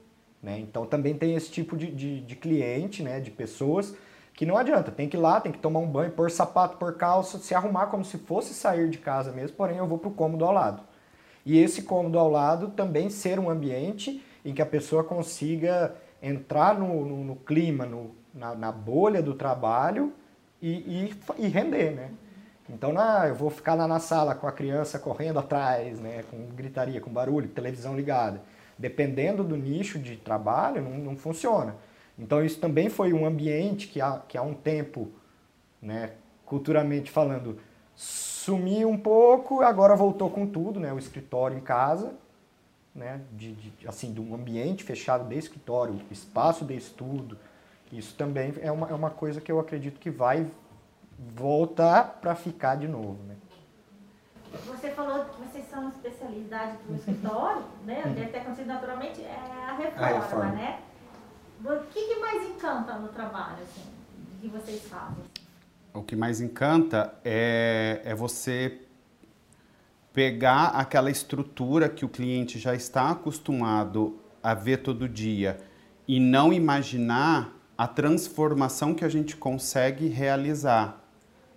Né? 0.43 0.59
Então 0.59 0.85
também 0.87 1.15
tem 1.15 1.35
esse 1.35 1.51
tipo 1.51 1.77
de, 1.77 1.91
de, 1.91 2.21
de 2.21 2.37
cliente, 2.37 3.03
né? 3.03 3.21
de 3.21 3.31
pessoas 3.31 3.95
que 4.35 4.47
não 4.47 4.57
adianta, 4.57 4.91
tem 4.91 5.09
que 5.09 5.17
ir 5.17 5.21
lá, 5.21 5.41
tem 5.41 5.53
que 5.53 5.59
tomar 5.59 5.81
um 5.81 5.87
banho, 5.87 6.11
pôr 6.11 6.31
sapato, 6.31 6.79
pôr 6.79 6.95
calça, 6.95 7.39
se 7.39 7.55
arrumar 7.55 7.87
como 7.87 8.05
se 8.05 8.19
fosse 8.19 8.55
sair 8.55 8.89
de 8.89 8.99
casa 8.99 9.31
mesmo, 9.31 9.57
porém 9.57 9.77
eu 9.77 9.87
vou 9.87 9.99
para 9.99 10.09
o 10.09 10.15
cômodo 10.15 10.45
ao 10.45 10.53
lado. 10.53 10.83
E 11.45 11.59
esse 11.59 11.83
cômodo 11.83 12.19
ao 12.19 12.31
lado 12.31 12.69
também 12.69 13.11
ser 13.11 13.39
um 13.39 13.51
ambiente 13.51 14.25
em 14.45 14.55
que 14.55 14.63
a 14.63 14.67
pessoa 14.67 15.05
consiga 15.05 15.95
entrar 16.23 16.79
no, 16.79 17.05
no, 17.05 17.25
no 17.25 17.37
clima, 17.37 17.85
no, 17.85 18.13
na, 18.33 18.55
na, 18.55 18.73
bolha 18.73 19.21
do 19.21 19.35
trabalho 19.35 20.13
e, 20.63 21.11
e, 21.39 21.45
e 21.45 21.49
render, 21.49 21.91
né? 21.91 22.11
Então, 22.71 22.93
na, 22.93 23.27
eu 23.27 23.35
vou 23.35 23.51
ficar 23.51 23.75
lá 23.75 23.87
na 23.87 23.99
sala 23.99 24.35
com 24.35 24.47
a 24.47 24.53
criança 24.53 24.99
correndo 24.99 25.39
atrás, 25.39 26.01
né, 26.01 26.25
com 26.31 26.47
gritaria, 26.55 27.01
com 27.01 27.11
barulho, 27.13 27.49
televisão 27.49 27.95
ligada. 27.97 28.41
Dependendo 28.79 29.45
do 29.45 29.57
nicho 29.57 29.99
de 29.99 30.17
trabalho, 30.17 30.81
não, 30.81 30.93
não 30.93 31.17
funciona. 31.17 31.77
Então 32.19 32.45
isso 32.45 32.61
também 32.61 32.89
foi 32.89 33.13
um 33.13 33.27
ambiente 33.27 33.89
que 33.89 34.01
há, 34.01 34.23
que 34.27 34.39
há 34.39 34.43
um 34.43 34.55
tempo, 34.55 35.11
né, 35.81 36.13
culturalmente 36.47 37.11
falando, 37.11 37.59
sumiu 37.95 38.89
um 38.89 38.99
pouco, 38.99 39.63
agora 39.63 39.97
voltou 39.97 40.31
com 40.31 40.47
tudo, 40.47 40.79
né, 40.79 40.93
o 40.93 40.99
escritório 40.99 41.59
em 41.59 41.61
casa, 41.61 42.15
né, 42.95 43.21
de, 43.33 43.53
de, 43.53 43.89
assim, 43.89 44.13
de 44.13 44.21
um 44.21 44.35
ambiente 44.35 44.85
fechado 44.85 45.29
de 45.29 45.37
escritório, 45.37 46.01
espaço 46.11 46.65
de 46.65 46.77
estudo. 46.77 47.37
Isso 47.93 48.15
também 48.15 48.55
é 48.63 48.73
uma, 48.73 48.89
é 48.89 48.95
uma 48.95 49.11
coisa 49.11 49.41
que 49.41 49.53
eu 49.53 49.61
acredito 49.61 50.01
que 50.01 50.11
vai 50.11 50.51
voltar 51.19 52.19
para 52.21 52.35
ficar 52.35 52.77
de 52.77 52.89
novo, 52.89 53.23
né. 53.25 53.37
Você 54.67 54.91
falou 54.91 55.25
que 55.27 55.41
vocês 55.43 55.69
são 55.71 55.89
especialidade 55.89 56.79
do 56.87 56.95
escritório, 56.95 57.65
né? 57.85 58.03
Deve 58.15 58.31
ter 58.31 58.39
acontecido 58.39 58.67
naturalmente 58.67 59.23
é 59.23 59.37
a 59.69 59.77
reforma, 59.77 60.07
a 60.07 60.21
reforma. 60.21 60.53
né? 60.53 60.81
O 61.65 61.81
que, 61.87 62.09
que 62.09 62.21
mais 62.21 62.43
encanta 62.51 62.95
no 62.95 63.09
trabalho, 63.09 63.63
assim, 63.63 63.83
que 64.41 64.49
vocês 64.49 64.83
fazem? 64.89 65.25
O 65.95 66.03
que 66.03 66.17
mais 66.17 66.41
encanta 66.41 67.15
é, 67.25 68.01
é 68.05 68.15
você 68.15 68.81
pegar 70.13 70.69
aquela 70.69 71.11
estrutura 71.11 71.89
que 71.89 72.05
o 72.05 72.09
cliente 72.09 72.59
já 72.59 72.75
está 72.75 73.11
acostumado 73.11 74.19
a 74.43 74.55
ver 74.55 74.79
todo 74.79 75.09
dia 75.09 75.59
e 76.09 76.19
não 76.19 76.53
imaginar 76.53 77.53
a 77.83 77.87
transformação 77.89 78.95
que 78.95 79.05
a 79.05 79.09
gente 79.09 79.37
consegue 79.37 80.07
realizar, 80.07 81.03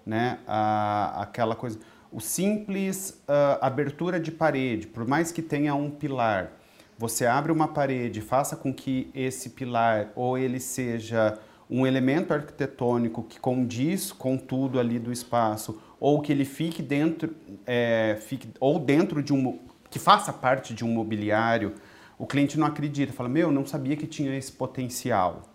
né? 0.03 0.39
A, 0.47 1.21
aquela 1.21 1.55
coisa, 1.55 1.77
o 2.11 2.19
simples 2.19 3.21
uh, 3.29 3.59
abertura 3.61 4.19
de 4.19 4.31
parede, 4.31 4.88
por 4.88 5.07
mais 5.07 5.31
que 5.31 5.43
tenha 5.43 5.75
um 5.75 5.91
pilar, 5.91 6.53
você 6.97 7.27
abre 7.27 7.51
uma 7.51 7.67
parede, 7.67 8.21
faça 8.21 8.55
com 8.55 8.73
que 8.73 9.11
esse 9.13 9.51
pilar 9.51 10.07
ou 10.15 10.35
ele 10.35 10.59
seja 10.59 11.38
um 11.69 11.85
elemento 11.85 12.33
arquitetônico 12.33 13.21
que 13.21 13.39
condiz 13.39 14.11
com 14.11 14.35
tudo 14.35 14.79
ali 14.79 14.97
do 14.97 15.11
espaço, 15.11 15.79
ou 15.99 16.23
que 16.23 16.31
ele 16.31 16.43
fique 16.43 16.81
dentro, 16.81 17.35
é, 17.67 18.17
fique, 18.19 18.49
ou 18.59 18.79
dentro 18.79 19.21
de 19.21 19.31
um, 19.31 19.59
que 19.91 19.99
faça 19.99 20.33
parte 20.33 20.73
de 20.73 20.83
um 20.83 20.89
mobiliário, 20.89 21.75
o 22.17 22.25
cliente 22.25 22.57
não 22.57 22.65
acredita, 22.65 23.13
fala, 23.13 23.29
meu, 23.29 23.51
não 23.51 23.63
sabia 23.63 23.95
que 23.95 24.07
tinha 24.07 24.35
esse 24.35 24.51
potencial. 24.51 25.55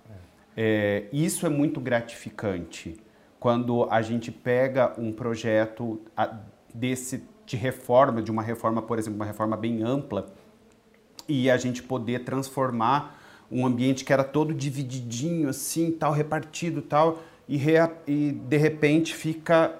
É, 0.62 1.04
isso 1.10 1.46
é 1.46 1.48
muito 1.48 1.80
gratificante 1.80 3.00
quando 3.38 3.88
a 3.90 4.02
gente 4.02 4.30
pega 4.30 4.92
um 4.98 5.10
projeto 5.10 6.02
desse 6.74 7.24
de 7.46 7.56
reforma, 7.56 8.20
de 8.20 8.30
uma 8.30 8.42
reforma, 8.42 8.82
por 8.82 8.98
exemplo, 8.98 9.16
uma 9.18 9.24
reforma 9.24 9.56
bem 9.56 9.82
ampla, 9.82 10.26
e 11.26 11.50
a 11.50 11.56
gente 11.56 11.82
poder 11.82 12.24
transformar 12.24 13.18
um 13.50 13.64
ambiente 13.64 14.04
que 14.04 14.12
era 14.12 14.22
todo 14.22 14.52
divididinho 14.52 15.48
assim, 15.48 15.90
tal, 15.92 16.12
repartido, 16.12 16.82
tal, 16.82 17.22
e, 17.48 17.56
rea, 17.56 17.90
e 18.06 18.30
de 18.30 18.58
repente 18.58 19.14
fica 19.14 19.74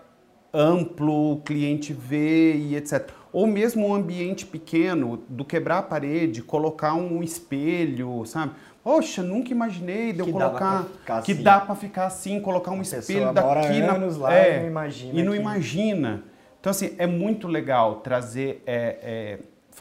amplo, 0.51 1.33
o 1.33 1.43
cliente 1.43 1.93
vê 1.93 2.55
e 2.57 2.75
etc. 2.75 3.11
Ou 3.33 3.47
mesmo 3.47 3.87
um 3.87 3.95
ambiente 3.95 4.45
pequeno, 4.45 5.23
do 5.29 5.45
quebrar 5.45 5.79
a 5.79 5.83
parede, 5.83 6.43
colocar 6.43 6.95
um 6.95 7.23
espelho, 7.23 8.25
sabe? 8.27 8.53
Poxa, 8.83 9.23
nunca 9.23 9.53
imaginei 9.53 10.13
de 10.13 10.21
eu 10.21 10.27
que 10.27 10.33
colocar 10.33 10.87
que 11.25 11.33
assim. 11.33 11.43
dá 11.43 11.61
para 11.61 11.75
ficar 11.75 12.07
assim, 12.07 12.41
colocar 12.41 12.71
um 12.71 12.81
a 12.81 12.83
espelho 12.83 13.33
daqui 13.33 13.81
na 13.81 13.93
anos 13.93 14.17
lá 14.17 14.35
é, 14.35 14.57
e 14.57 14.61
não 14.61 14.67
imagina. 14.67 15.21
E 15.21 15.23
não 15.23 15.33
que... 15.33 15.39
imagina. 15.39 16.25
Então 16.59 16.71
assim, 16.71 16.95
é 16.99 17.07
muito 17.07 17.47
legal 17.47 17.97
trazer 17.97 18.63
é, 18.67 18.99
é, 19.03 19.39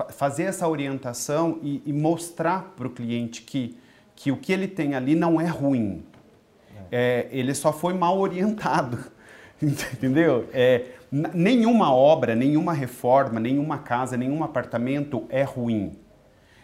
fazer 0.09 0.43
essa 0.43 0.67
orientação 0.67 1.59
e, 1.61 1.81
e 1.85 1.93
mostrar 1.93 2.73
para 2.75 2.87
o 2.87 2.89
cliente 2.89 3.41
que, 3.41 3.77
que 4.15 4.31
o 4.31 4.37
que 4.37 4.51
ele 4.51 4.67
tem 4.67 4.95
ali 4.95 5.15
não 5.15 5.39
é 5.39 5.47
ruim. 5.47 6.03
É, 6.91 7.27
ele 7.31 7.53
só 7.53 7.71
foi 7.71 7.93
mal 7.93 8.17
orientado. 8.19 8.97
Entendeu? 9.93 10.47
É, 10.53 10.85
nenhuma 11.11 11.93
obra, 11.93 12.35
nenhuma 12.35 12.73
reforma, 12.73 13.39
nenhuma 13.39 13.79
casa, 13.79 14.15
nenhum 14.15 14.43
apartamento 14.43 15.25
é 15.29 15.43
ruim. 15.43 15.97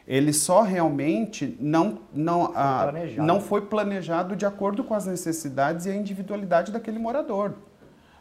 Ele 0.08 0.32
só 0.32 0.62
realmente 0.62 1.58
não, 1.60 2.00
não, 2.14 2.52
ah, 2.56 2.94
não 3.18 3.42
foi 3.42 3.62
planejado 3.62 4.36
de 4.36 4.46
acordo 4.46 4.84
com 4.84 4.94
as 4.94 5.06
necessidades 5.06 5.88
e 5.88 5.90
a 5.90 5.96
individualidade 5.96 6.72
daquele 6.72 7.00
morador. 7.00 7.54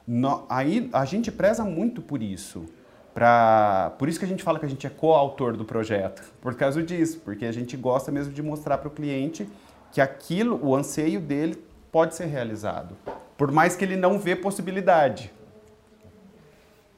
No, 0.06 0.44
aí 0.48 0.88
a 0.92 1.04
gente 1.04 1.30
preza 1.30 1.62
muito 1.64 2.00
por 2.00 2.22
isso. 2.22 2.64
Pra... 3.12 3.92
Por 3.98 4.08
isso 4.08 4.18
que 4.18 4.24
a 4.24 4.28
gente 4.28 4.42
fala 4.42 4.58
que 4.58 4.66
a 4.66 4.68
gente 4.68 4.86
é 4.86 4.90
coautor 4.90 5.56
do 5.56 5.64
projeto, 5.64 6.22
por 6.40 6.54
causa 6.54 6.82
disso, 6.82 7.20
porque 7.24 7.44
a 7.44 7.52
gente 7.52 7.76
gosta 7.76 8.10
mesmo 8.10 8.32
de 8.32 8.42
mostrar 8.42 8.78
para 8.78 8.88
o 8.88 8.90
cliente 8.90 9.48
que 9.92 10.00
aquilo, 10.00 10.58
o 10.62 10.74
anseio 10.74 11.20
dele, 11.20 11.62
pode 11.92 12.16
ser 12.16 12.24
realizado, 12.24 12.96
por 13.36 13.50
mais 13.50 13.76
que 13.76 13.84
ele 13.84 13.96
não 13.96 14.18
vê 14.18 14.36
possibilidade. 14.36 15.32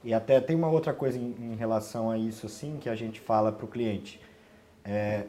E 0.05 0.15
até 0.15 0.41
tem 0.41 0.55
uma 0.55 0.69
outra 0.69 0.93
coisa 0.93 1.19
em, 1.19 1.35
em 1.39 1.57
relação 1.57 2.11
a 2.11 2.17
isso, 2.17 2.47
assim, 2.47 2.79
que 2.79 2.89
a 2.89 2.95
gente 2.95 3.21
fala 3.21 3.51
para 3.51 3.65
o 3.65 3.69
cliente. 3.69 4.21
É, 4.85 5.25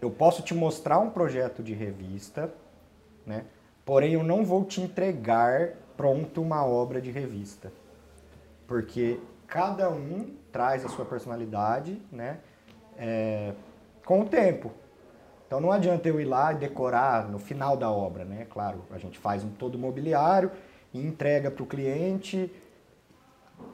eu 0.00 0.10
posso 0.10 0.42
te 0.42 0.54
mostrar 0.54 0.98
um 0.98 1.10
projeto 1.10 1.62
de 1.62 1.74
revista, 1.74 2.52
né? 3.24 3.44
porém 3.84 4.14
eu 4.14 4.22
não 4.22 4.44
vou 4.44 4.64
te 4.64 4.80
entregar 4.80 5.74
pronto 5.96 6.40
uma 6.40 6.64
obra 6.64 7.00
de 7.00 7.10
revista. 7.10 7.72
Porque 8.66 9.20
cada 9.46 9.90
um 9.90 10.34
traz 10.50 10.84
a 10.84 10.88
sua 10.88 11.04
personalidade, 11.04 12.00
né? 12.10 12.38
É, 12.96 13.52
com 14.04 14.22
o 14.22 14.24
tempo. 14.24 14.72
Então 15.50 15.60
não 15.60 15.72
adianta 15.72 16.08
eu 16.08 16.20
ir 16.20 16.26
lá 16.26 16.52
e 16.52 16.58
decorar 16.58 17.28
no 17.28 17.36
final 17.36 17.76
da 17.76 17.90
obra, 17.90 18.24
né? 18.24 18.46
Claro, 18.48 18.84
a 18.88 18.98
gente 18.98 19.18
faz 19.18 19.42
um 19.42 19.48
todo 19.50 19.76
mobiliário 19.76 20.52
e 20.94 21.04
entrega 21.04 21.50
para 21.50 21.64
o 21.64 21.66
cliente. 21.66 22.48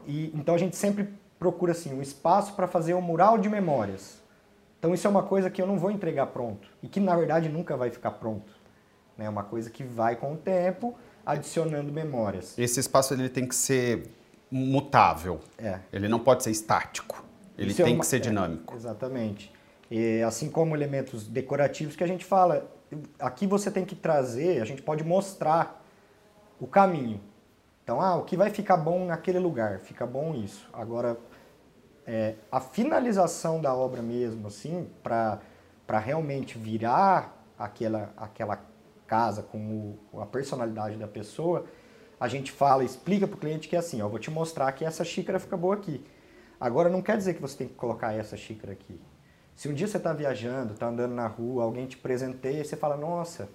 E, 0.07 0.33
então 0.35 0.55
a 0.55 0.59
gente 0.59 0.75
sempre 0.75 1.07
procura 1.39 1.73
assim, 1.73 1.93
um 1.93 2.01
espaço 2.01 2.55
para 2.55 2.67
fazer 2.67 2.95
um 2.95 3.03
mural 3.03 3.37
de 3.37 3.51
memórias. 3.51 4.23
Então 4.79 4.95
isso 4.95 5.07
é 5.07 5.11
uma 5.11 5.23
coisa 5.23 5.51
que 5.51 5.61
eu 5.61 5.67
não 5.67 5.79
vou 5.79 5.91
entregar 5.91 6.29
pronto 6.29 6.67
e 6.83 6.89
que 6.89 6.99
na 6.99 7.15
verdade 7.15 7.51
nunca 7.51 7.77
vai 7.77 7.91
ficar 7.91 8.13
pronto. 8.13 8.55
É 9.19 9.25
né? 9.25 9.29
uma 9.29 9.43
coisa 9.43 9.69
que 9.69 9.85
vai 9.85 10.17
com 10.17 10.33
o 10.33 10.37
tempo 10.39 10.95
adicionando 11.27 11.93
memórias. 11.93 12.59
Esse 12.59 12.81
espaço 12.81 13.13
ele 13.13 13.29
tem 13.29 13.47
que 13.47 13.55
ser 13.55 14.09
mutável. 14.51 15.41
É. 15.59 15.81
Ele 15.93 16.09
não 16.09 16.21
pode 16.21 16.43
ser 16.43 16.53
estático. 16.53 17.23
Ele 17.59 17.71
isso 17.71 17.83
é 17.83 17.85
tem 17.85 17.93
é 17.93 17.97
uma, 17.97 18.03
que 18.03 18.07
ser 18.07 18.21
dinâmico. 18.21 18.73
É, 18.73 18.77
exatamente. 18.79 19.55
E, 19.91 20.23
assim 20.23 20.51
como 20.51 20.75
elementos 20.75 21.27
decorativos 21.27 21.95
que 21.95 22.05
a 22.05 22.07
gente 22.07 22.25
fala, 22.25 22.71
aqui 23.19 23.47
você 23.47 23.71
tem 23.71 23.85
que 23.85 23.95
trazer, 23.95 24.61
a 24.61 24.65
gente 24.65 24.83
pode 24.83 25.05
mostrar 25.05 25.83
o 26.61 26.67
caminho. 26.67 27.21
Então, 27.85 28.01
ah, 28.01 28.17
o 28.17 28.25
que 28.25 28.37
vai 28.37 28.51
ficar 28.51 28.77
bom 28.77 29.07
naquele 29.07 29.39
lugar, 29.39 29.79
fica 29.81 30.05
bom 30.05 30.35
isso. 30.35 30.69
Agora, 30.73 31.17
é, 32.07 32.35
a 32.51 32.61
finalização 32.61 33.61
da 33.61 33.75
obra 33.75 34.03
mesmo, 34.03 34.49
assim, 34.49 34.89
para 35.03 35.41
realmente 36.01 36.59
virar 36.59 37.45
aquela, 37.59 38.13
aquela 38.17 38.61
casa 39.07 39.43
com 39.43 39.95
o, 40.13 40.21
a 40.21 40.27
personalidade 40.27 40.97
da 40.97 41.07
pessoa, 41.07 41.65
a 42.19 42.29
gente 42.29 42.51
fala, 42.51 42.83
explica 42.83 43.27
para 43.27 43.37
o 43.37 43.39
cliente 43.39 43.69
que 43.69 43.77
é 43.77 43.79
assim, 43.79 44.01
ó, 44.03 44.09
vou 44.09 44.19
te 44.19 44.31
mostrar 44.31 44.73
que 44.73 44.85
essa 44.85 45.05
xícara 45.05 45.39
fica 45.39 45.57
boa 45.57 45.75
aqui. 45.75 46.05
Agora, 46.59 46.89
não 46.89 47.03
quer 47.03 47.17
dizer 47.17 47.35
que 47.35 47.43
você 47.43 47.57
tem 47.57 47.69
que 47.69 47.75
colocar 47.75 48.13
essa 48.15 48.37
xícara 48.37 48.73
aqui. 48.73 48.99
Se 49.57 49.69
um 49.69 49.75
dia 49.75 49.89
você 49.89 49.97
está 49.97 50.13
viajando, 50.13 50.75
está 50.75 50.87
andando 50.87 51.15
na 51.15 51.27
rua, 51.27 51.65
alguém 51.65 51.87
te 51.87 51.97
presenteia, 51.97 52.63
você 52.63 52.77
fala, 52.77 52.95
nossa, 52.95 53.49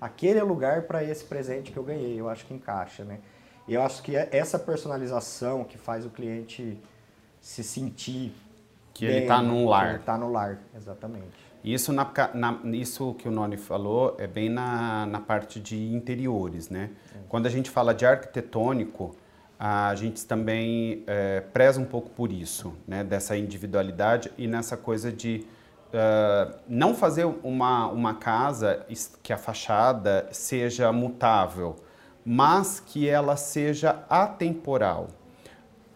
aquele 0.00 0.38
é 0.38 0.44
o 0.44 0.46
lugar 0.46 0.82
para 0.82 1.02
esse 1.02 1.24
presente 1.24 1.72
que 1.72 1.76
eu 1.76 1.82
ganhei, 1.82 2.18
eu 2.20 2.28
acho 2.28 2.46
que 2.46 2.54
encaixa, 2.54 3.04
né? 3.04 3.18
E 3.66 3.74
eu 3.74 3.82
acho 3.82 4.00
que 4.02 4.16
é 4.16 4.28
essa 4.30 4.60
personalização 4.60 5.64
que 5.64 5.76
faz 5.76 6.06
o 6.06 6.10
cliente 6.10 6.78
se 7.40 7.64
sentir 7.64 8.32
que 8.94 9.06
bem, 9.06 9.16
ele 9.16 9.24
está 9.24 9.42
no 9.42 9.68
lar. 9.68 9.88
Ele 9.88 9.98
está 9.98 10.16
no 10.16 10.30
lar, 10.30 10.60
exatamente. 10.76 11.50
Isso, 11.64 11.92
na, 11.92 12.10
na, 12.32 12.60
isso 12.72 13.14
que 13.14 13.28
o 13.28 13.30
Noni 13.30 13.56
falou 13.56 14.16
é 14.18 14.28
bem 14.28 14.48
na, 14.48 15.04
na 15.06 15.20
parte 15.20 15.60
de 15.60 15.92
interiores, 15.92 16.70
né? 16.70 16.90
É. 17.14 17.18
Quando 17.28 17.46
a 17.46 17.50
gente 17.50 17.68
fala 17.70 17.92
de 17.92 18.06
arquitetônico, 18.06 19.16
a 19.62 19.94
gente 19.94 20.24
também 20.24 21.04
é, 21.06 21.40
preza 21.52 21.78
um 21.78 21.84
pouco 21.84 22.08
por 22.08 22.32
isso, 22.32 22.72
né? 22.88 23.04
Dessa 23.04 23.36
individualidade 23.36 24.32
e 24.38 24.46
nessa 24.46 24.74
coisa 24.74 25.12
de 25.12 25.44
uh, 25.92 26.54
não 26.66 26.94
fazer 26.94 27.26
uma, 27.42 27.86
uma 27.88 28.14
casa 28.14 28.86
que 29.22 29.34
a 29.34 29.36
fachada 29.36 30.26
seja 30.32 30.90
mutável, 30.92 31.76
mas 32.24 32.80
que 32.80 33.06
ela 33.06 33.36
seja 33.36 34.02
atemporal. 34.08 35.08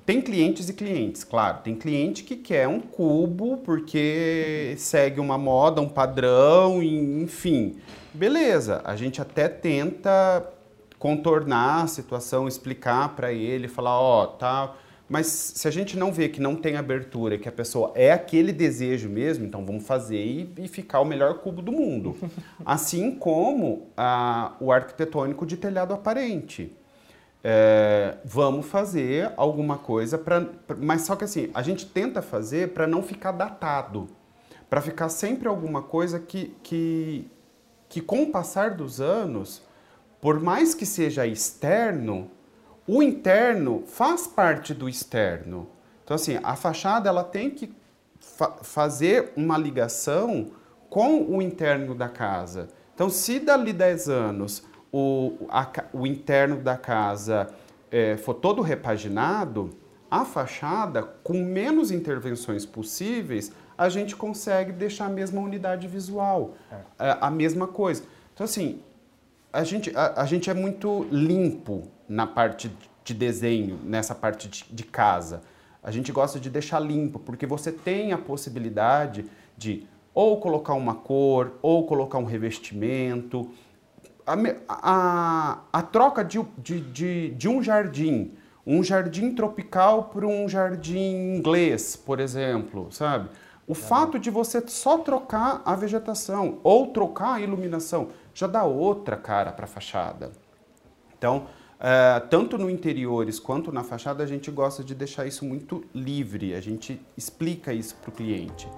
Tem 0.05 0.21
clientes 0.21 0.69
e 0.69 0.75
clientes, 0.75 1.25
claro. 1.25 1.61
Tem 1.65 1.75
cliente 1.75 2.23
que 2.23 2.37
quer 2.37 2.69
um 2.69 2.81
cubo 2.81 3.57
porque 3.65 4.75
segue 4.77 5.21
uma 5.21 5.39
moda, 5.39 5.81
um 5.81 5.89
padrão, 5.89 6.83
enfim. 6.83 7.77
Beleza, 8.13 8.83
a 8.85 8.95
gente 8.95 9.23
até 9.23 9.49
tenta 9.49 10.53
contornar 11.05 11.83
a 11.83 11.87
situação, 11.87 12.49
explicar 12.49 13.15
para 13.15 13.31
ele, 13.31 13.69
falar, 13.69 14.01
ó, 14.01 14.23
oh, 14.23 14.27
tá. 14.27 14.75
Mas 15.07 15.27
se 15.27 15.69
a 15.69 15.71
gente 15.71 15.99
não 15.99 16.11
vê 16.11 16.31
que 16.31 16.41
não 16.41 16.57
tem 16.57 16.79
abertura, 16.79 17.37
que 17.37 17.47
a 17.47 17.53
pessoa 17.53 17.93
é 17.95 18.11
aquele 18.11 18.55
desejo 18.55 19.11
mesmo, 19.11 19.45
então 19.45 19.67
vamos 19.67 19.87
fazer 19.87 20.17
e, 20.17 20.55
e 20.57 20.67
ficar 20.67 21.01
o 21.01 21.05
melhor 21.05 21.41
cubo 21.41 21.61
do 21.61 21.71
mundo. 21.71 22.17
assim 22.65 23.11
como 23.17 23.91
a, 23.95 24.55
o 24.59 24.73
arquitetônico 24.73 25.45
de 25.45 25.59
telhado 25.59 25.93
aparente 25.93 26.75
é, 27.45 28.17
vamos 28.25 28.65
fazer 28.65 29.31
alguma 29.37 29.77
coisa 29.77 30.17
para. 30.17 30.49
Mas 30.79 31.03
só 31.03 31.15
que 31.17 31.25
assim, 31.25 31.51
a 31.53 31.61
gente 31.61 31.85
tenta 31.85 32.23
fazer 32.23 32.73
para 32.73 32.87
não 32.87 33.03
ficar 33.03 33.33
datado, 33.33 34.09
para 34.71 34.81
ficar 34.81 35.11
sempre 35.11 35.49
alguma 35.49 35.83
coisa 35.83 36.19
que, 36.19 36.57
que, 36.63 37.31
que, 37.91 38.01
com 38.01 38.23
o 38.23 38.31
passar 38.31 38.71
dos 38.71 39.03
anos, 39.03 39.63
por 40.25 40.41
mais 40.41 40.75
que 40.75 40.87
seja 40.87 41.27
externo, 41.27 42.31
o 42.87 43.03
interno 43.03 43.85
faz 43.87 44.27
parte 44.27 44.73
do 44.73 44.89
externo. 44.89 45.69
Então, 46.03 46.15
assim, 46.15 46.39
a 46.43 46.57
fachada 46.57 47.11
ela 47.11 47.23
tem 47.23 47.51
que 47.51 47.71
fa 48.19 48.53
fazer 48.63 49.35
uma 49.37 49.59
ligação 49.59 50.53
com 50.89 51.25
o 51.25 51.43
interno 51.43 51.95
da 51.95 52.09
casa. 52.09 52.69
Então, 52.95 53.11
se 53.11 53.39
dali 53.39 53.71
10 53.71 54.09
anos 54.09 54.65
o, 54.91 55.47
a, 55.51 55.71
o 55.93 56.07
interno 56.07 56.57
da 56.57 56.79
casa 56.79 57.51
é, 57.91 58.17
for 58.17 58.33
todo 58.33 58.63
repaginado, 58.63 59.77
a 60.11 60.25
fachada, 60.25 61.03
com 61.03 61.35
menos 61.35 61.91
intervenções 61.91 62.65
possíveis, 62.65 63.53
a 63.77 63.91
gente 63.91 64.17
consegue 64.17 64.73
deixar 64.73 65.05
a 65.05 65.11
mesma 65.11 65.43
unidade 65.43 65.87
visual, 65.87 66.55
é. 66.73 67.11
a, 67.11 67.27
a, 67.27 67.31
mesma 67.31 67.67
coisa. 67.67 68.05
Então, 68.33 68.45
assim, 68.45 68.81
a 69.55 69.63
gente, 69.63 69.97
a, 69.97 70.23
a, 70.23 70.27
gente 70.27 70.51
é 70.51 70.55
muito 70.55 71.07
limpo 71.13 71.85
na 72.09 72.27
parte 72.27 72.77
de 73.05 73.15
desenho, 73.15 73.79
nessa 73.85 74.13
parte 74.13 74.49
de, 74.49 74.65
de 74.69 74.83
casa. 74.83 75.43
A 75.81 75.93
gente 75.93 76.11
gosta 76.11 76.41
de 76.41 76.51
deixar 76.51 76.81
limpo, 76.81 77.21
porque 77.21 77.47
você 77.47 77.71
tem 77.71 78.13
a 78.13 78.19
possibilidade 78.19 79.27
de 79.57 79.87
ou 80.13 80.41
colocar 80.41 80.75
uma 80.75 80.97
cor, 80.97 81.53
ou 81.63 81.87
colocar 81.87 82.19
um 82.19 82.25
revestimento, 82.25 83.49
a, 84.27 84.35
a, 84.69 85.59
a 85.73 85.83
troca 85.83 86.25
de, 86.25 86.45
de, 86.59 86.81
de, 86.81 87.31
de, 87.31 87.49
um 87.49 87.63
jardim, 87.63 88.33
um 88.67 88.83
jardim 88.83 89.35
tropical 89.35 90.05
por 90.05 90.25
um 90.25 90.49
jardim 90.49 91.37
inglês, 91.37 91.95
por 91.95 92.19
exemplo, 92.19 92.89
sabe? 92.91 93.29
O 93.69 93.73
é. 93.73 93.77
fato 93.77 94.19
de 94.19 94.31
você 94.31 94.63
só 94.67 94.99
trocar 94.99 95.63
a 95.65 95.77
vegetação 95.77 96.59
ou 96.65 96.89
trocar 96.89 97.35
a 97.35 97.41
iluminação 97.41 98.09
já 98.35 98.47
dá 98.47 98.65
outra 98.65 99.17
cara 99.17 99.53
para 99.53 99.65
a 99.65 99.69
fachada. 99.69 100.33
Então, 101.17 101.47
é, 101.81 102.21
tanto 102.21 102.59
no 102.59 102.69
interiores 102.69 103.39
quanto 103.39 103.73
na 103.73 103.85
fachada, 103.85 104.23
a 104.23 104.27
gente 104.27 104.51
gosta 104.51 104.83
de 104.83 104.95
deixar 104.95 105.27
isso 105.27 105.45
muito 105.45 105.85
livre, 105.95 106.55
a 106.55 106.61
gente 106.61 107.01
explica 107.17 107.73
isso 107.73 107.95
para 107.97 108.11
o 108.11 108.13
cliente. 108.13 108.69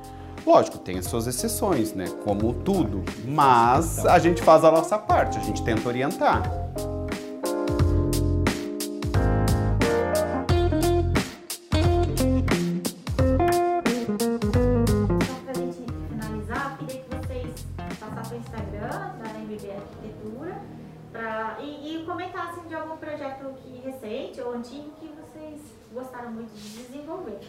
Lógico, 0.47 0.79
tem 0.79 0.99
as 0.99 1.07
suas 1.07 1.27
exceções, 1.27 1.93
né? 1.93 2.07
Como 2.23 2.53
tudo. 2.53 3.03
Mas 3.27 4.05
a 4.07 4.19
gente 4.19 4.43
faz 4.43 4.65
a 4.65 4.71
nossa 4.71 4.99
parte, 4.99 5.39
a 5.39 5.41
gente 5.41 5.65
tenta 5.65 5.89
orientar. 5.89 6.43
Gostaram 25.93 26.33
muito 26.33 26.55
de 26.55 26.85
desenvolver. 26.85 27.41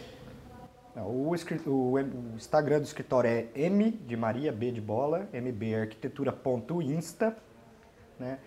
O, 0.95 1.35
Instagram 2.35 2.79
do 2.79 2.85
escritório 2.85 3.29
é 3.29 3.47
M 3.53 3.91
de 3.91 4.17
Maria, 4.17 4.51
B 4.51 4.71
de 4.71 4.81
bola, 4.81 5.29
mbarquitetura.insta, 5.31 7.37
né? 8.19 8.39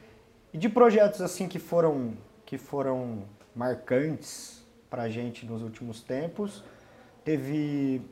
E 0.52 0.58
de 0.58 0.68
projetos 0.68 1.20
assim 1.20 1.46
que 1.46 1.60
foram, 1.60 2.14
que 2.44 2.58
foram 2.58 3.22
marcantes 3.54 4.66
para 4.88 5.04
a 5.04 5.08
gente 5.08 5.46
nos 5.46 5.62
últimos 5.62 6.02
tempos, 6.02 6.64
teve 7.24 8.02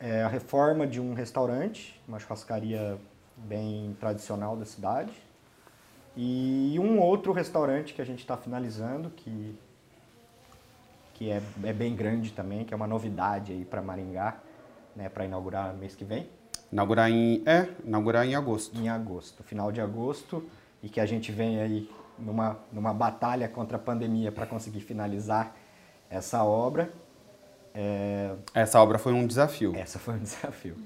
é, 0.00 0.22
a 0.22 0.28
reforma 0.28 0.84
de 0.84 1.00
um 1.00 1.14
restaurante, 1.14 2.02
uma 2.08 2.18
churrascaria 2.18 2.98
bem 3.36 3.96
tradicional 4.00 4.56
da 4.56 4.64
cidade, 4.64 5.12
e 6.16 6.76
um 6.80 7.00
outro 7.00 7.32
restaurante 7.32 7.94
que 7.94 8.02
a 8.02 8.04
gente 8.04 8.20
está 8.20 8.36
finalizando, 8.36 9.10
que 9.10 9.56
que 11.14 11.30
é, 11.30 11.40
é 11.62 11.72
bem 11.72 11.94
grande 11.94 12.32
também, 12.32 12.64
que 12.64 12.74
é 12.74 12.76
uma 12.76 12.86
novidade 12.86 13.52
aí 13.52 13.64
para 13.64 13.80
Maringá, 13.80 14.36
né, 14.94 15.08
para 15.08 15.24
inaugurar 15.24 15.74
mês 15.74 15.94
que 15.94 16.04
vem. 16.04 16.28
Inaugurar 16.70 17.10
em 17.10 17.42
é, 17.46 17.68
inaugurar 17.84 18.26
em 18.26 18.34
agosto. 18.34 18.78
Em 18.78 18.88
agosto, 18.88 19.42
final 19.42 19.72
de 19.72 19.80
agosto, 19.80 20.44
e 20.82 20.88
que 20.88 21.00
a 21.00 21.06
gente 21.06 21.32
vem 21.32 21.60
aí 21.60 21.90
numa 22.18 22.58
numa 22.72 22.92
batalha 22.92 23.48
contra 23.48 23.76
a 23.76 23.80
pandemia 23.80 24.30
para 24.30 24.46
conseguir 24.46 24.80
finalizar 24.80 25.54
essa 26.10 26.44
obra. 26.44 26.90
É... 27.74 28.34
Essa 28.52 28.80
obra 28.80 28.98
foi 28.98 29.12
um 29.12 29.26
desafio. 29.26 29.74
Essa 29.74 29.98
foi 29.98 30.14
um 30.14 30.18
desafio. 30.22 30.76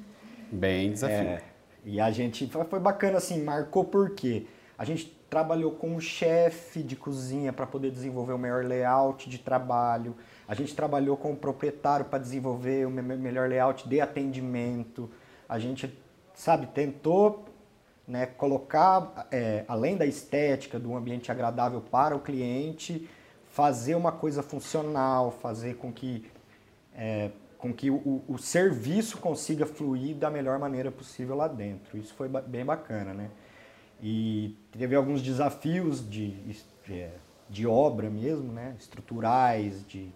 Bem 0.50 0.92
desafio. 0.92 1.16
É, 1.16 1.42
e 1.84 2.00
a 2.00 2.10
gente 2.10 2.50
foi 2.68 2.80
bacana 2.80 3.18
assim, 3.18 3.42
marcou 3.42 3.84
porque 3.84 4.46
a 4.78 4.84
gente 4.84 5.06
trabalhou 5.28 5.72
com 5.72 5.96
o 5.96 6.00
chefe 6.00 6.84
de 6.84 6.94
cozinha 6.94 7.52
para 7.52 7.66
poder 7.66 7.90
desenvolver 7.90 8.32
o 8.32 8.38
melhor 8.38 8.64
layout 8.64 9.28
de 9.28 9.38
trabalho. 9.38 10.16
A 10.46 10.54
gente 10.54 10.74
trabalhou 10.74 11.16
com 11.16 11.32
o 11.32 11.36
proprietário 11.36 12.06
para 12.06 12.20
desenvolver 12.20 12.86
o 12.86 12.90
melhor 12.90 13.48
layout 13.48 13.88
de 13.88 14.00
atendimento. 14.00 15.10
A 15.48 15.58
gente, 15.58 15.92
sabe, 16.32 16.68
tentou 16.68 17.44
né, 18.06 18.24
colocar, 18.24 19.26
é, 19.32 19.64
além 19.66 19.96
da 19.96 20.06
estética, 20.06 20.78
do 20.78 20.96
ambiente 20.96 21.30
agradável 21.30 21.80
para 21.80 22.14
o 22.14 22.20
cliente, 22.20 23.10
fazer 23.50 23.96
uma 23.96 24.12
coisa 24.12 24.42
funcional, 24.44 25.32
fazer 25.32 25.74
com 25.74 25.92
que, 25.92 26.30
é, 26.94 27.32
com 27.58 27.72
que 27.74 27.90
o, 27.90 28.22
o, 28.28 28.38
serviço 28.38 29.18
consiga 29.18 29.66
fluir 29.66 30.14
da 30.14 30.30
melhor 30.30 30.58
maneira 30.58 30.92
possível 30.92 31.34
lá 31.34 31.48
dentro. 31.48 31.98
Isso 31.98 32.14
foi 32.14 32.28
bem 32.28 32.64
bacana, 32.64 33.12
né? 33.12 33.28
E 34.02 34.56
teve 34.70 34.94
alguns 34.94 35.22
desafios 35.22 36.08
de, 36.08 36.30
de, 36.84 37.06
de 37.48 37.66
obra 37.66 38.08
mesmo, 38.08 38.52
né? 38.52 38.76
Estruturais, 38.78 39.84
de 39.86 40.08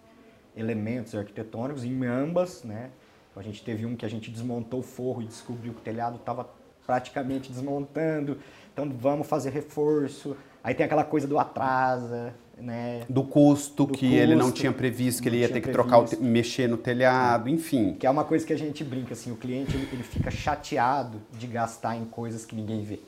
elementos 0.55 1.13
arquitetônicos 1.15 1.83
em 1.83 2.05
ambas, 2.05 2.63
né? 2.63 2.91
A 3.35 3.41
gente 3.41 3.63
teve 3.63 3.85
um 3.85 3.95
que 3.95 4.05
a 4.05 4.09
gente 4.09 4.29
desmontou 4.29 4.81
o 4.81 4.83
forro 4.83 5.21
e 5.21 5.25
descobriu 5.25 5.73
que 5.73 5.79
o 5.79 5.83
telhado 5.83 6.17
estava 6.17 6.47
praticamente 6.85 7.51
desmontando. 7.51 8.37
Então 8.71 8.89
vamos 8.89 9.27
fazer 9.27 9.49
reforço. 9.49 10.37
Aí 10.63 10.73
tem 10.73 10.85
aquela 10.85 11.03
coisa 11.03 11.27
do 11.27 11.37
atrasa, 11.39 12.33
né? 12.57 13.01
Do 13.09 13.23
custo 13.23 13.87
do 13.87 13.93
que 13.93 14.07
custo, 14.07 14.15
ele 14.15 14.35
não 14.35 14.51
tinha 14.51 14.71
previsto, 14.71 15.21
que 15.21 15.29
ele 15.29 15.39
ia 15.39 15.49
ter 15.49 15.61
que 15.61 15.69
trocar, 15.69 15.99
o 15.99 16.23
mexer 16.23 16.67
no 16.67 16.77
telhado, 16.77 17.49
enfim. 17.49 17.95
Que 17.95 18.05
é 18.05 18.09
uma 18.09 18.23
coisa 18.23 18.45
que 18.45 18.53
a 18.53 18.57
gente 18.57 18.83
brinca, 18.83 19.13
assim, 19.13 19.31
o 19.31 19.35
cliente 19.35 19.75
ele, 19.75 19.89
ele 19.91 20.03
fica 20.03 20.29
chateado 20.29 21.21
de 21.31 21.47
gastar 21.47 21.97
em 21.97 22.05
coisas 22.05 22.45
que 22.45 22.55
ninguém 22.55 22.83
vê. 22.83 22.99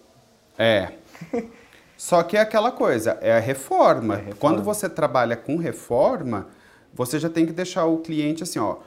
É. 0.57 0.93
Só 1.97 2.21
que 2.23 2.35
é 2.35 2.41
aquela 2.41 2.71
coisa, 2.71 3.17
é 3.21 3.33
a 3.37 3.39
reforma. 3.39 4.15
É 4.15 4.17
reforma. 4.17 4.35
Quando 4.39 4.63
você 4.63 4.89
trabalha 4.89 5.35
com 5.35 5.55
reforma, 5.57 6.47
você 6.93 7.19
já 7.19 7.29
tem 7.29 7.45
que 7.45 7.53
deixar 7.53 7.85
o 7.85 7.99
cliente 7.99 8.43
assim, 8.43 8.59
ó. 8.59 8.77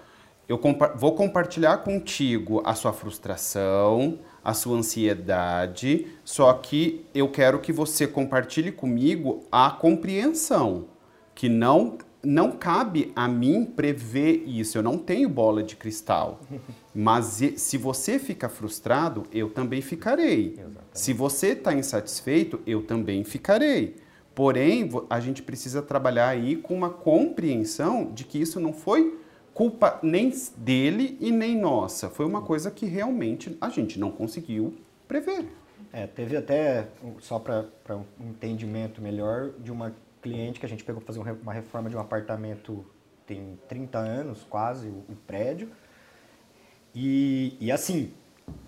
Eu 0.49 0.57
compa 0.57 0.95
vou 0.97 1.15
compartilhar 1.15 1.79
contigo 1.79 2.63
a 2.65 2.75
sua 2.75 2.93
frustração, 2.93 4.19
a 4.43 4.55
sua 4.55 4.79
ansiedade, 4.79 6.07
só 6.25 6.51
que 6.55 7.05
eu 7.15 7.29
quero 7.29 7.59
que 7.59 7.71
você 7.71 8.07
compartilhe 8.07 8.73
comigo 8.73 9.45
a 9.53 9.71
compreensão, 9.71 10.87
que 11.35 11.51
não 11.51 11.99
não 12.23 12.53
cabe 12.53 13.13
a 13.15 13.29
mim 13.29 13.65
prever 13.65 14.45
isso, 14.47 14.77
eu 14.79 14.83
não 14.83 14.99
tenho 14.99 15.29
bola 15.29 15.63
de 15.63 15.77
cristal. 15.77 16.41
Mas 16.95 17.41
se 17.57 17.79
você 17.79 18.19
fica 18.19 18.49
frustrado, 18.49 19.25
eu 19.33 19.51
também 19.51 19.81
ficarei. 19.81 20.55
Exatamente. 20.55 20.79
Se 20.93 21.13
você 21.13 21.49
está 21.49 21.73
insatisfeito, 21.73 22.61
eu 22.67 22.83
também 22.83 23.23
ficarei. 23.23 23.97
Porém, 24.35 24.89
a 25.11 25.21
gente 25.21 25.43
precisa 25.43 25.83
trabalhar 25.83 26.29
aí 26.29 26.57
com 26.57 26.75
uma 26.75 26.91
compreensão 26.91 28.13
de 28.13 28.25
que 28.25 28.41
isso 28.41 28.61
não 28.61 28.73
foi 28.73 29.19
culpa 29.53 29.99
nem 30.03 30.33
dele 30.57 31.17
e 31.21 31.33
nem 31.33 31.59
nossa. 31.59 32.09
Foi 32.09 32.25
uma 32.25 32.43
coisa 32.43 32.71
que 32.71 32.87
realmente 32.87 33.57
a 33.61 33.69
gente 33.69 33.99
não 33.99 34.13
conseguiu 34.13 34.77
prever. 35.09 35.47
É, 35.93 36.07
teve 36.07 36.37
até, 36.37 36.87
só 37.19 37.39
para 37.39 37.67
um 37.97 38.29
entendimento 38.31 39.03
melhor, 39.03 39.51
de 39.59 39.73
uma 39.73 39.93
cliente 40.21 40.61
que 40.61 40.67
a 40.67 40.69
gente 40.69 40.85
pegou 40.85 41.01
para 41.01 41.13
fazer 41.13 41.21
uma 41.43 41.53
reforma 41.53 41.89
de 41.89 41.97
um 41.97 42.01
apartamento 42.01 42.85
tem 43.29 43.59
30 43.69 43.99
anos 43.99 44.47
quase, 44.49 44.89
o, 44.89 45.15
prédio. 45.27 45.71
E, 46.95 47.57
e 47.61 47.71
assim, 47.71 48.15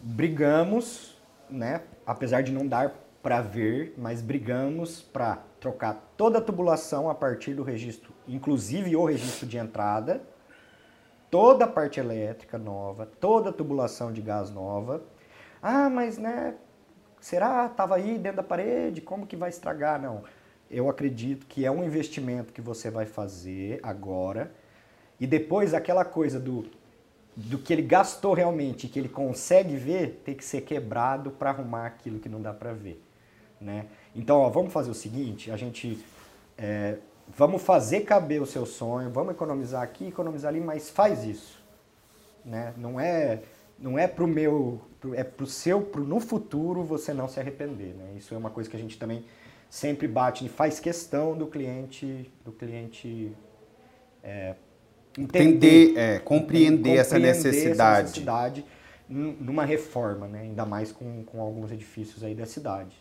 brigamos, 0.03 1.19
né? 1.49 1.83
Apesar 2.07 2.43
de 2.43 2.53
não 2.53 2.67
dar 2.67 2.95
para 3.23 3.41
ver, 3.41 3.95
mas 3.97 4.21
brigamos 4.21 5.01
para 5.01 5.43
trocar 5.59 6.13
toda 6.17 6.39
a 6.39 6.41
tubulação 6.41 7.09
a 7.09 7.15
partir 7.15 7.55
do 7.55 7.63
registro, 7.63 8.13
inclusive 8.29 8.95
o 8.97 9.05
registro 9.05 9.47
de 9.47 9.59
entrada, 9.59 10.23
toda 11.31 11.65
a 11.65 11.69
parte 11.69 12.01
elétrica 12.01 12.59
nova, 12.59 13.07
toda 13.07 13.51
a 13.51 13.53
tubulação 13.53 14.13
de 14.13 14.21
gás 14.21 14.51
nova. 14.51 15.03
Ah, 15.63 15.89
mas 15.91 16.19
né, 16.19 16.55
será 17.21 17.67
estava 17.67 17.97
aí 17.97 18.19
dentro 18.19 18.39
da 18.39 18.43
parede, 18.43 19.01
como 19.01 19.27
que 19.27 19.37
vai 19.37 19.51
estragar? 19.51 20.01
Não. 20.01 20.23
Eu 20.71 20.89
acredito 20.89 21.47
que 21.47 21.65
é 21.65 21.71
um 21.71 21.85
investimento 21.85 22.53
que 22.53 22.61
você 22.61 22.91
vai 22.91 23.07
fazer 23.07 23.81
agora 23.83 24.53
e 25.19 25.27
depois 25.27 25.75
aquela 25.75 26.05
coisa 26.05 26.39
do 26.39 26.65
do 27.37 27.59
que 27.59 27.73
ele 27.73 27.83
gastou 27.83 28.35
realmente, 28.35 28.89
que 28.89 28.99
ele 28.99 29.09
consegue 29.09 29.77
ver, 29.77 30.21
tem 30.25 30.35
que 30.35 30.45
ser 30.45 30.63
quebrado 30.63 31.31
para 31.31 31.51
arrumar 31.51 31.87
aquilo 31.87 32.19
que 32.19 32.29
não 32.29 32.43
dá 32.43 32.53
para 32.53 32.73
ver, 32.73 33.03
né? 33.61 33.87
Então, 34.15 34.39
ó, 34.39 34.49
vamos 34.51 34.73
fazer 34.73 34.91
o 34.91 34.95
seguinte, 34.95 35.51
a 35.51 35.57
gente 35.57 36.05
é, 36.59 36.99
vamos 37.29 37.63
fazer 37.63 38.01
caber 38.01 38.43
o 38.43 38.47
seu 38.47 38.67
sonho, 38.67 39.11
vamos 39.11 39.33
economizar 39.33 39.83
aqui, 39.83 40.09
economizar 40.09 40.51
ali, 40.51 40.61
mas 40.61 40.91
faz 40.91 41.25
isso. 41.25 41.63
Né? 42.45 42.75
Não 42.77 42.99
é 42.99 43.41
não 43.79 43.99
é 43.99 44.07
pro 44.07 44.29
meu, 44.29 44.79
é 45.15 45.25
pro 45.25 45.47
seu, 45.47 45.81
pro 45.81 46.05
no 46.05 46.21
futuro 46.21 46.83
você 46.83 47.15
não 47.15 47.27
se 47.27 47.41
arrepender, 47.41 47.95
né? 47.95 48.15
Isso 48.19 48.35
é 48.35 48.37
uma 48.37 48.51
coisa 48.51 48.69
que 48.69 48.77
a 48.77 48.79
gente 48.79 48.99
também 48.99 49.25
sempre 49.71 50.09
bate 50.09 50.45
e 50.45 50.49
faz 50.49 50.81
questão 50.81 51.39
do 51.39 51.47
cliente, 51.47 52.29
do 52.45 52.51
cliente 52.51 53.33
é, 54.23 54.57
entender, 55.17 55.97
é, 55.97 56.19
compreender, 56.19 56.23
compreender, 56.25 56.97
essa 56.97 57.19
necessidade. 57.19 58.01
Essa 58.01 58.03
necessidade 58.03 58.65
numa 59.09 59.65
reforma, 59.65 60.29
né? 60.29 60.43
Ainda 60.43 60.65
mais 60.65 60.93
com, 60.93 61.25
com 61.25 61.41
alguns 61.41 61.73
edifícios 61.73 62.23
aí 62.23 62.35
da 62.35 62.47
cidade. 62.47 62.95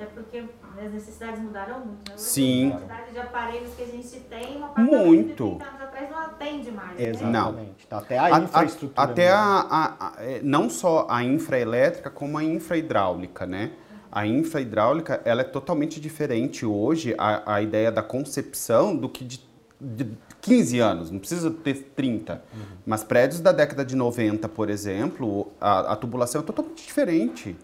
É 0.00 0.04
porque 0.04 0.44
as 0.80 0.92
necessidades 0.92 1.40
mudaram 1.40 1.80
muito, 1.80 2.08
né? 2.08 2.16
Sim. 2.16 2.68
A 2.68 2.72
quantidade 2.76 3.10
de 3.10 3.18
aparelhos 3.18 3.74
que 3.74 3.82
a 3.82 3.86
gente 3.86 4.20
tem, 4.20 4.56
uma 4.56 4.68
muito. 4.76 5.56
de 5.56 5.64
anos 5.64 5.80
atrás 5.80 6.10
não 6.10 6.18
atende 6.18 6.70
mais. 6.70 6.96
Né? 6.96 7.08
Exatamente. 7.08 7.66
Né? 7.66 7.86
Tá 7.88 7.98
até 7.98 8.18
a 8.18 8.38
infraestrutura. 8.38 9.00
A, 9.00 9.02
até 9.02 9.28
a, 9.30 9.36
a, 9.36 10.06
a, 10.06 10.24
é, 10.24 10.40
não 10.40 10.70
só 10.70 11.04
a 11.10 11.24
infraelétrica, 11.24 12.10
como 12.10 12.38
a 12.38 12.44
infra-hidráulica, 12.44 13.44
né? 13.44 13.72
A 14.18 14.26
infra-hidráulica, 14.26 15.22
ela 15.24 15.42
é 15.42 15.44
totalmente 15.44 16.00
diferente 16.00 16.66
hoje, 16.66 17.14
a, 17.16 17.54
a 17.54 17.62
ideia 17.62 17.92
da 17.92 18.02
concepção, 18.02 18.96
do 18.96 19.08
que 19.08 19.24
de, 19.24 19.40
de 19.80 20.10
15 20.40 20.80
anos, 20.80 21.10
não 21.12 21.20
precisa 21.20 21.52
ter 21.52 21.92
30. 21.94 22.32
Uhum. 22.32 22.60
Mas 22.84 23.04
prédios 23.04 23.40
da 23.40 23.52
década 23.52 23.84
de 23.84 23.94
90, 23.94 24.48
por 24.48 24.70
exemplo, 24.70 25.52
a, 25.60 25.92
a 25.92 25.94
tubulação 25.94 26.40
é 26.40 26.44
totalmente 26.44 26.84
diferente. 26.84 27.56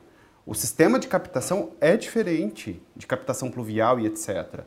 O 0.47 0.55
sistema 0.55 1.01
de 1.01 1.09
captação 1.09 1.71
é 1.81 1.97
diferente, 1.97 2.81
de 2.95 3.05
captação 3.05 3.51
pluvial 3.51 3.99
e 3.99 4.07
etc. 4.07 4.61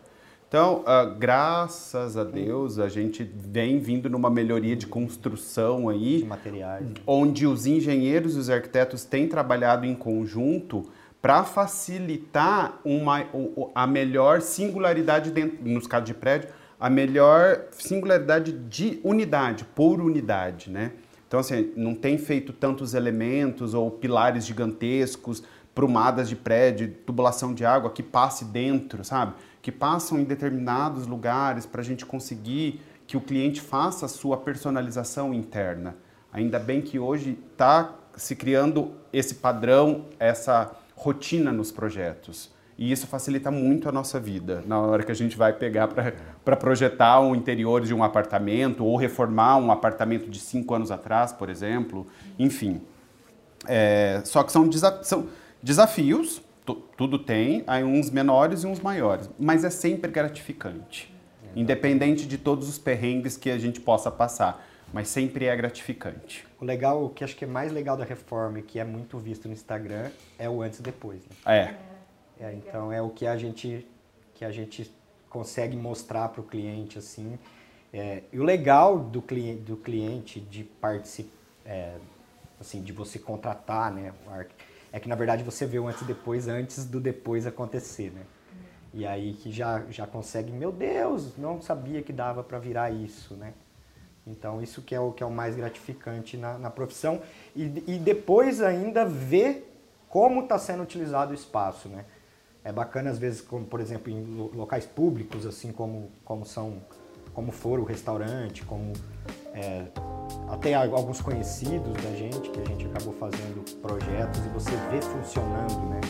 Então, 0.45 0.81
uh, 0.81 1.17
graças 1.17 2.17
a 2.17 2.25
Deus, 2.25 2.79
a 2.79 2.89
gente 2.89 3.23
vem 3.23 3.79
vindo 3.79 4.09
numa 4.09 4.29
melhoria 4.29 4.75
de 4.75 4.87
construção 4.87 5.87
aí, 5.87 6.17
de 6.17 6.25
materiais, 6.25 6.85
onde 7.05 7.47
os 7.47 7.65
engenheiros 7.65 8.35
e 8.35 8.39
os 8.39 8.49
arquitetos 8.49 9.05
têm 9.05 9.29
trabalhado 9.29 9.85
em 9.85 9.95
conjunto 9.95 10.85
para 11.27 11.43
facilitar 11.43 12.79
uma, 12.85 13.25
a 13.75 13.85
melhor 13.85 14.39
singularidade 14.39 15.29
dentro, 15.29 15.57
nos 15.61 15.85
casos 15.85 16.05
de 16.05 16.13
prédio, 16.13 16.47
a 16.79 16.89
melhor 16.89 17.65
singularidade 17.71 18.53
de 18.53 19.01
unidade, 19.03 19.65
por 19.65 19.99
unidade, 19.99 20.69
né? 20.69 20.93
Então, 21.27 21.41
assim, 21.41 21.73
não 21.75 21.93
tem 21.93 22.17
feito 22.17 22.53
tantos 22.53 22.93
elementos 22.93 23.73
ou 23.73 23.91
pilares 23.91 24.45
gigantescos, 24.45 25.43
prumadas 25.75 26.29
de 26.29 26.35
prédio, 26.37 26.93
tubulação 27.05 27.53
de 27.53 27.65
água 27.65 27.91
que 27.91 28.01
passe 28.01 28.45
dentro, 28.45 29.03
sabe? 29.03 29.33
Que 29.61 29.69
passam 29.69 30.17
em 30.17 30.23
determinados 30.23 31.07
lugares 31.07 31.65
para 31.65 31.81
a 31.81 31.83
gente 31.83 32.05
conseguir 32.05 32.79
que 33.05 33.17
o 33.17 33.21
cliente 33.21 33.59
faça 33.59 34.05
a 34.05 34.09
sua 34.09 34.37
personalização 34.37 35.33
interna. 35.33 35.97
Ainda 36.31 36.57
bem 36.57 36.79
que 36.79 36.97
hoje 36.97 37.37
está 37.51 37.95
se 38.15 38.33
criando 38.33 38.93
esse 39.11 39.35
padrão, 39.35 40.05
essa 40.17 40.71
rotina 40.97 41.51
nos 41.53 41.71
projetos. 41.71 42.51
E 42.77 42.91
isso 42.91 43.07
facilita 43.07 43.49
muito 43.49 43.87
a 43.87 43.91
nossa 43.91 44.19
vida 44.19 44.63
na 44.67 44.79
hora 44.79 45.01
que 45.01 45.11
a 45.11 45.15
gente 45.15 45.35
vai 45.35 45.53
pegar 45.53 45.87
para 45.87 46.55
projetar 46.55 47.19
o 47.21 47.35
interior 47.35 47.81
de 47.81 47.93
um 47.93 48.03
apartamento 48.03 48.83
ou 48.83 48.97
reformar 48.97 49.57
um 49.57 49.71
apartamento 49.71 50.29
de 50.29 50.39
cinco 50.39 50.75
anos 50.75 50.91
atrás, 50.91 51.31
por 51.31 51.49
exemplo. 51.49 52.05
Enfim. 52.37 52.81
É, 53.67 54.21
só 54.25 54.43
que 54.43 54.51
são, 54.51 54.67
desa 54.67 54.99
são 55.03 55.27
Desafios, 55.61 56.41
tudo 56.95 57.17
tem, 57.17 57.63
aí 57.65 57.83
uns 57.83 58.11
menores 58.11 58.63
e 58.63 58.67
uns 58.67 58.79
maiores, 58.79 59.29
mas 59.39 59.63
é 59.63 59.69
sempre 59.69 60.11
gratificante. 60.11 61.13
Independente 61.55 62.27
de 62.27 62.37
todos 62.37 62.69
os 62.69 62.77
perrengues 62.77 63.35
que 63.35 63.49
a 63.49 63.57
gente 63.57 63.81
possa 63.81 64.11
passar, 64.11 64.63
mas 64.93 65.07
sempre 65.07 65.45
é 65.45 65.55
gratificante. 65.55 66.47
O 66.59 66.65
legal, 66.65 67.03
o 67.03 67.09
que 67.09 67.23
acho 67.23 67.35
que 67.35 67.43
é 67.43 67.47
mais 67.47 67.71
legal 67.71 67.97
da 67.97 68.05
reforma 68.05 68.59
e 68.59 68.63
que 68.63 68.79
é 68.79 68.83
muito 68.83 69.17
visto 69.17 69.47
no 69.47 69.53
Instagram 69.53 70.09
é 70.39 70.49
o 70.49 70.61
antes 70.61 70.79
e 70.79 70.81
depois. 70.81 71.21
Né? 71.23 71.35
É. 71.45 72.43
é. 72.45 72.53
Então 72.53 72.91
é 72.91 73.01
o 73.01 73.09
que 73.09 73.25
a 73.27 73.37
gente 73.37 73.85
que 74.33 74.45
a 74.45 74.51
gente 74.51 74.91
consegue 75.29 75.75
mostrar 75.75 76.29
para 76.29 76.41
o 76.41 76.43
cliente 76.43 76.97
assim. 76.97 77.37
É, 77.91 78.23
e 78.31 78.39
o 78.39 78.43
legal 78.43 78.99
do 78.99 79.21
cliente, 79.21 79.61
do 79.61 79.75
cliente 79.77 80.39
de 80.39 80.63
participar, 80.63 81.31
é, 81.65 81.95
assim, 82.59 82.83
de 82.83 82.91
você 82.91 83.17
contratar, 83.17 83.91
né, 83.91 84.13
o 84.27 84.45
é 84.91 84.99
que 84.99 85.09
na 85.09 85.15
verdade 85.15 85.43
você 85.43 85.65
vê 85.65 85.79
o 85.79 85.87
antes 85.87 86.01
e 86.01 86.05
depois 86.05 86.47
antes 86.47 86.85
do 86.85 86.99
depois 86.99 87.45
acontecer, 87.45 88.11
né? 88.11 88.21
E 88.93 89.05
aí 89.05 89.33
que 89.33 89.51
já, 89.51 89.83
já 89.89 90.07
consegue, 90.07 90.51
meu 90.51 90.71
Deus, 90.71 91.37
não 91.37 91.61
sabia 91.61 92.01
que 92.01 92.13
dava 92.13 92.43
para 92.43 92.57
virar 92.57 92.89
isso, 92.89 93.35
né? 93.35 93.53
Então 94.29 94.61
isso 94.61 94.81
que 94.81 94.93
é 94.93 94.99
o 94.99 95.11
que 95.11 95.23
é 95.23 95.25
o 95.25 95.31
mais 95.31 95.55
gratificante 95.55 96.37
na, 96.37 96.57
na 96.57 96.69
profissão 96.69 97.21
e, 97.55 97.63
e 97.87 97.97
depois 97.97 98.61
ainda 98.61 99.05
ver 99.05 99.73
como 100.09 100.41
está 100.41 100.57
sendo 100.57 100.83
utilizado 100.83 101.31
o 101.31 101.35
espaço, 101.35 101.87
né? 101.89 102.05
É 102.63 102.71
bacana 102.71 103.09
às 103.09 103.17
vezes, 103.17 103.39
como 103.39 103.65
por 103.65 103.79
exemplo 103.79 104.11
em 104.11 104.49
locais 104.53 104.85
públicos, 104.85 105.45
assim 105.45 105.71
como, 105.71 106.11
como 106.25 106.45
são, 106.45 106.81
como 107.33 107.51
for 107.51 107.79
o 107.79 107.83
restaurante, 107.83 108.65
como 108.65 108.91
é, 109.53 109.85
até 110.49 110.73
alguns 110.73 111.21
conhecidos 111.21 111.93
da 111.93 112.11
gente 112.15 112.49
que 112.49 112.59
a 112.59 112.65
gente 112.65 112.85
acabou 112.87 113.13
fazendo 113.13 113.63
projetos 113.81 114.45
e 114.45 114.49
você 114.49 114.71
vê 114.91 115.01
funcionando, 115.01 115.89
né? 115.89 116.01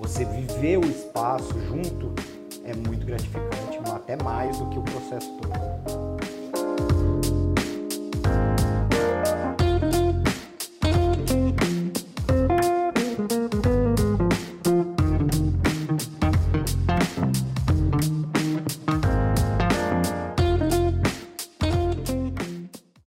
Você 0.00 0.24
viver 0.24 0.78
o 0.78 0.84
espaço 0.84 1.58
junto 1.60 2.12
é 2.64 2.74
muito 2.74 3.06
gratificante, 3.06 3.78
até 3.90 4.22
mais 4.22 4.58
do 4.58 4.68
que 4.68 4.78
o 4.78 4.82
processo 4.82 5.32
todo. 5.38 6.11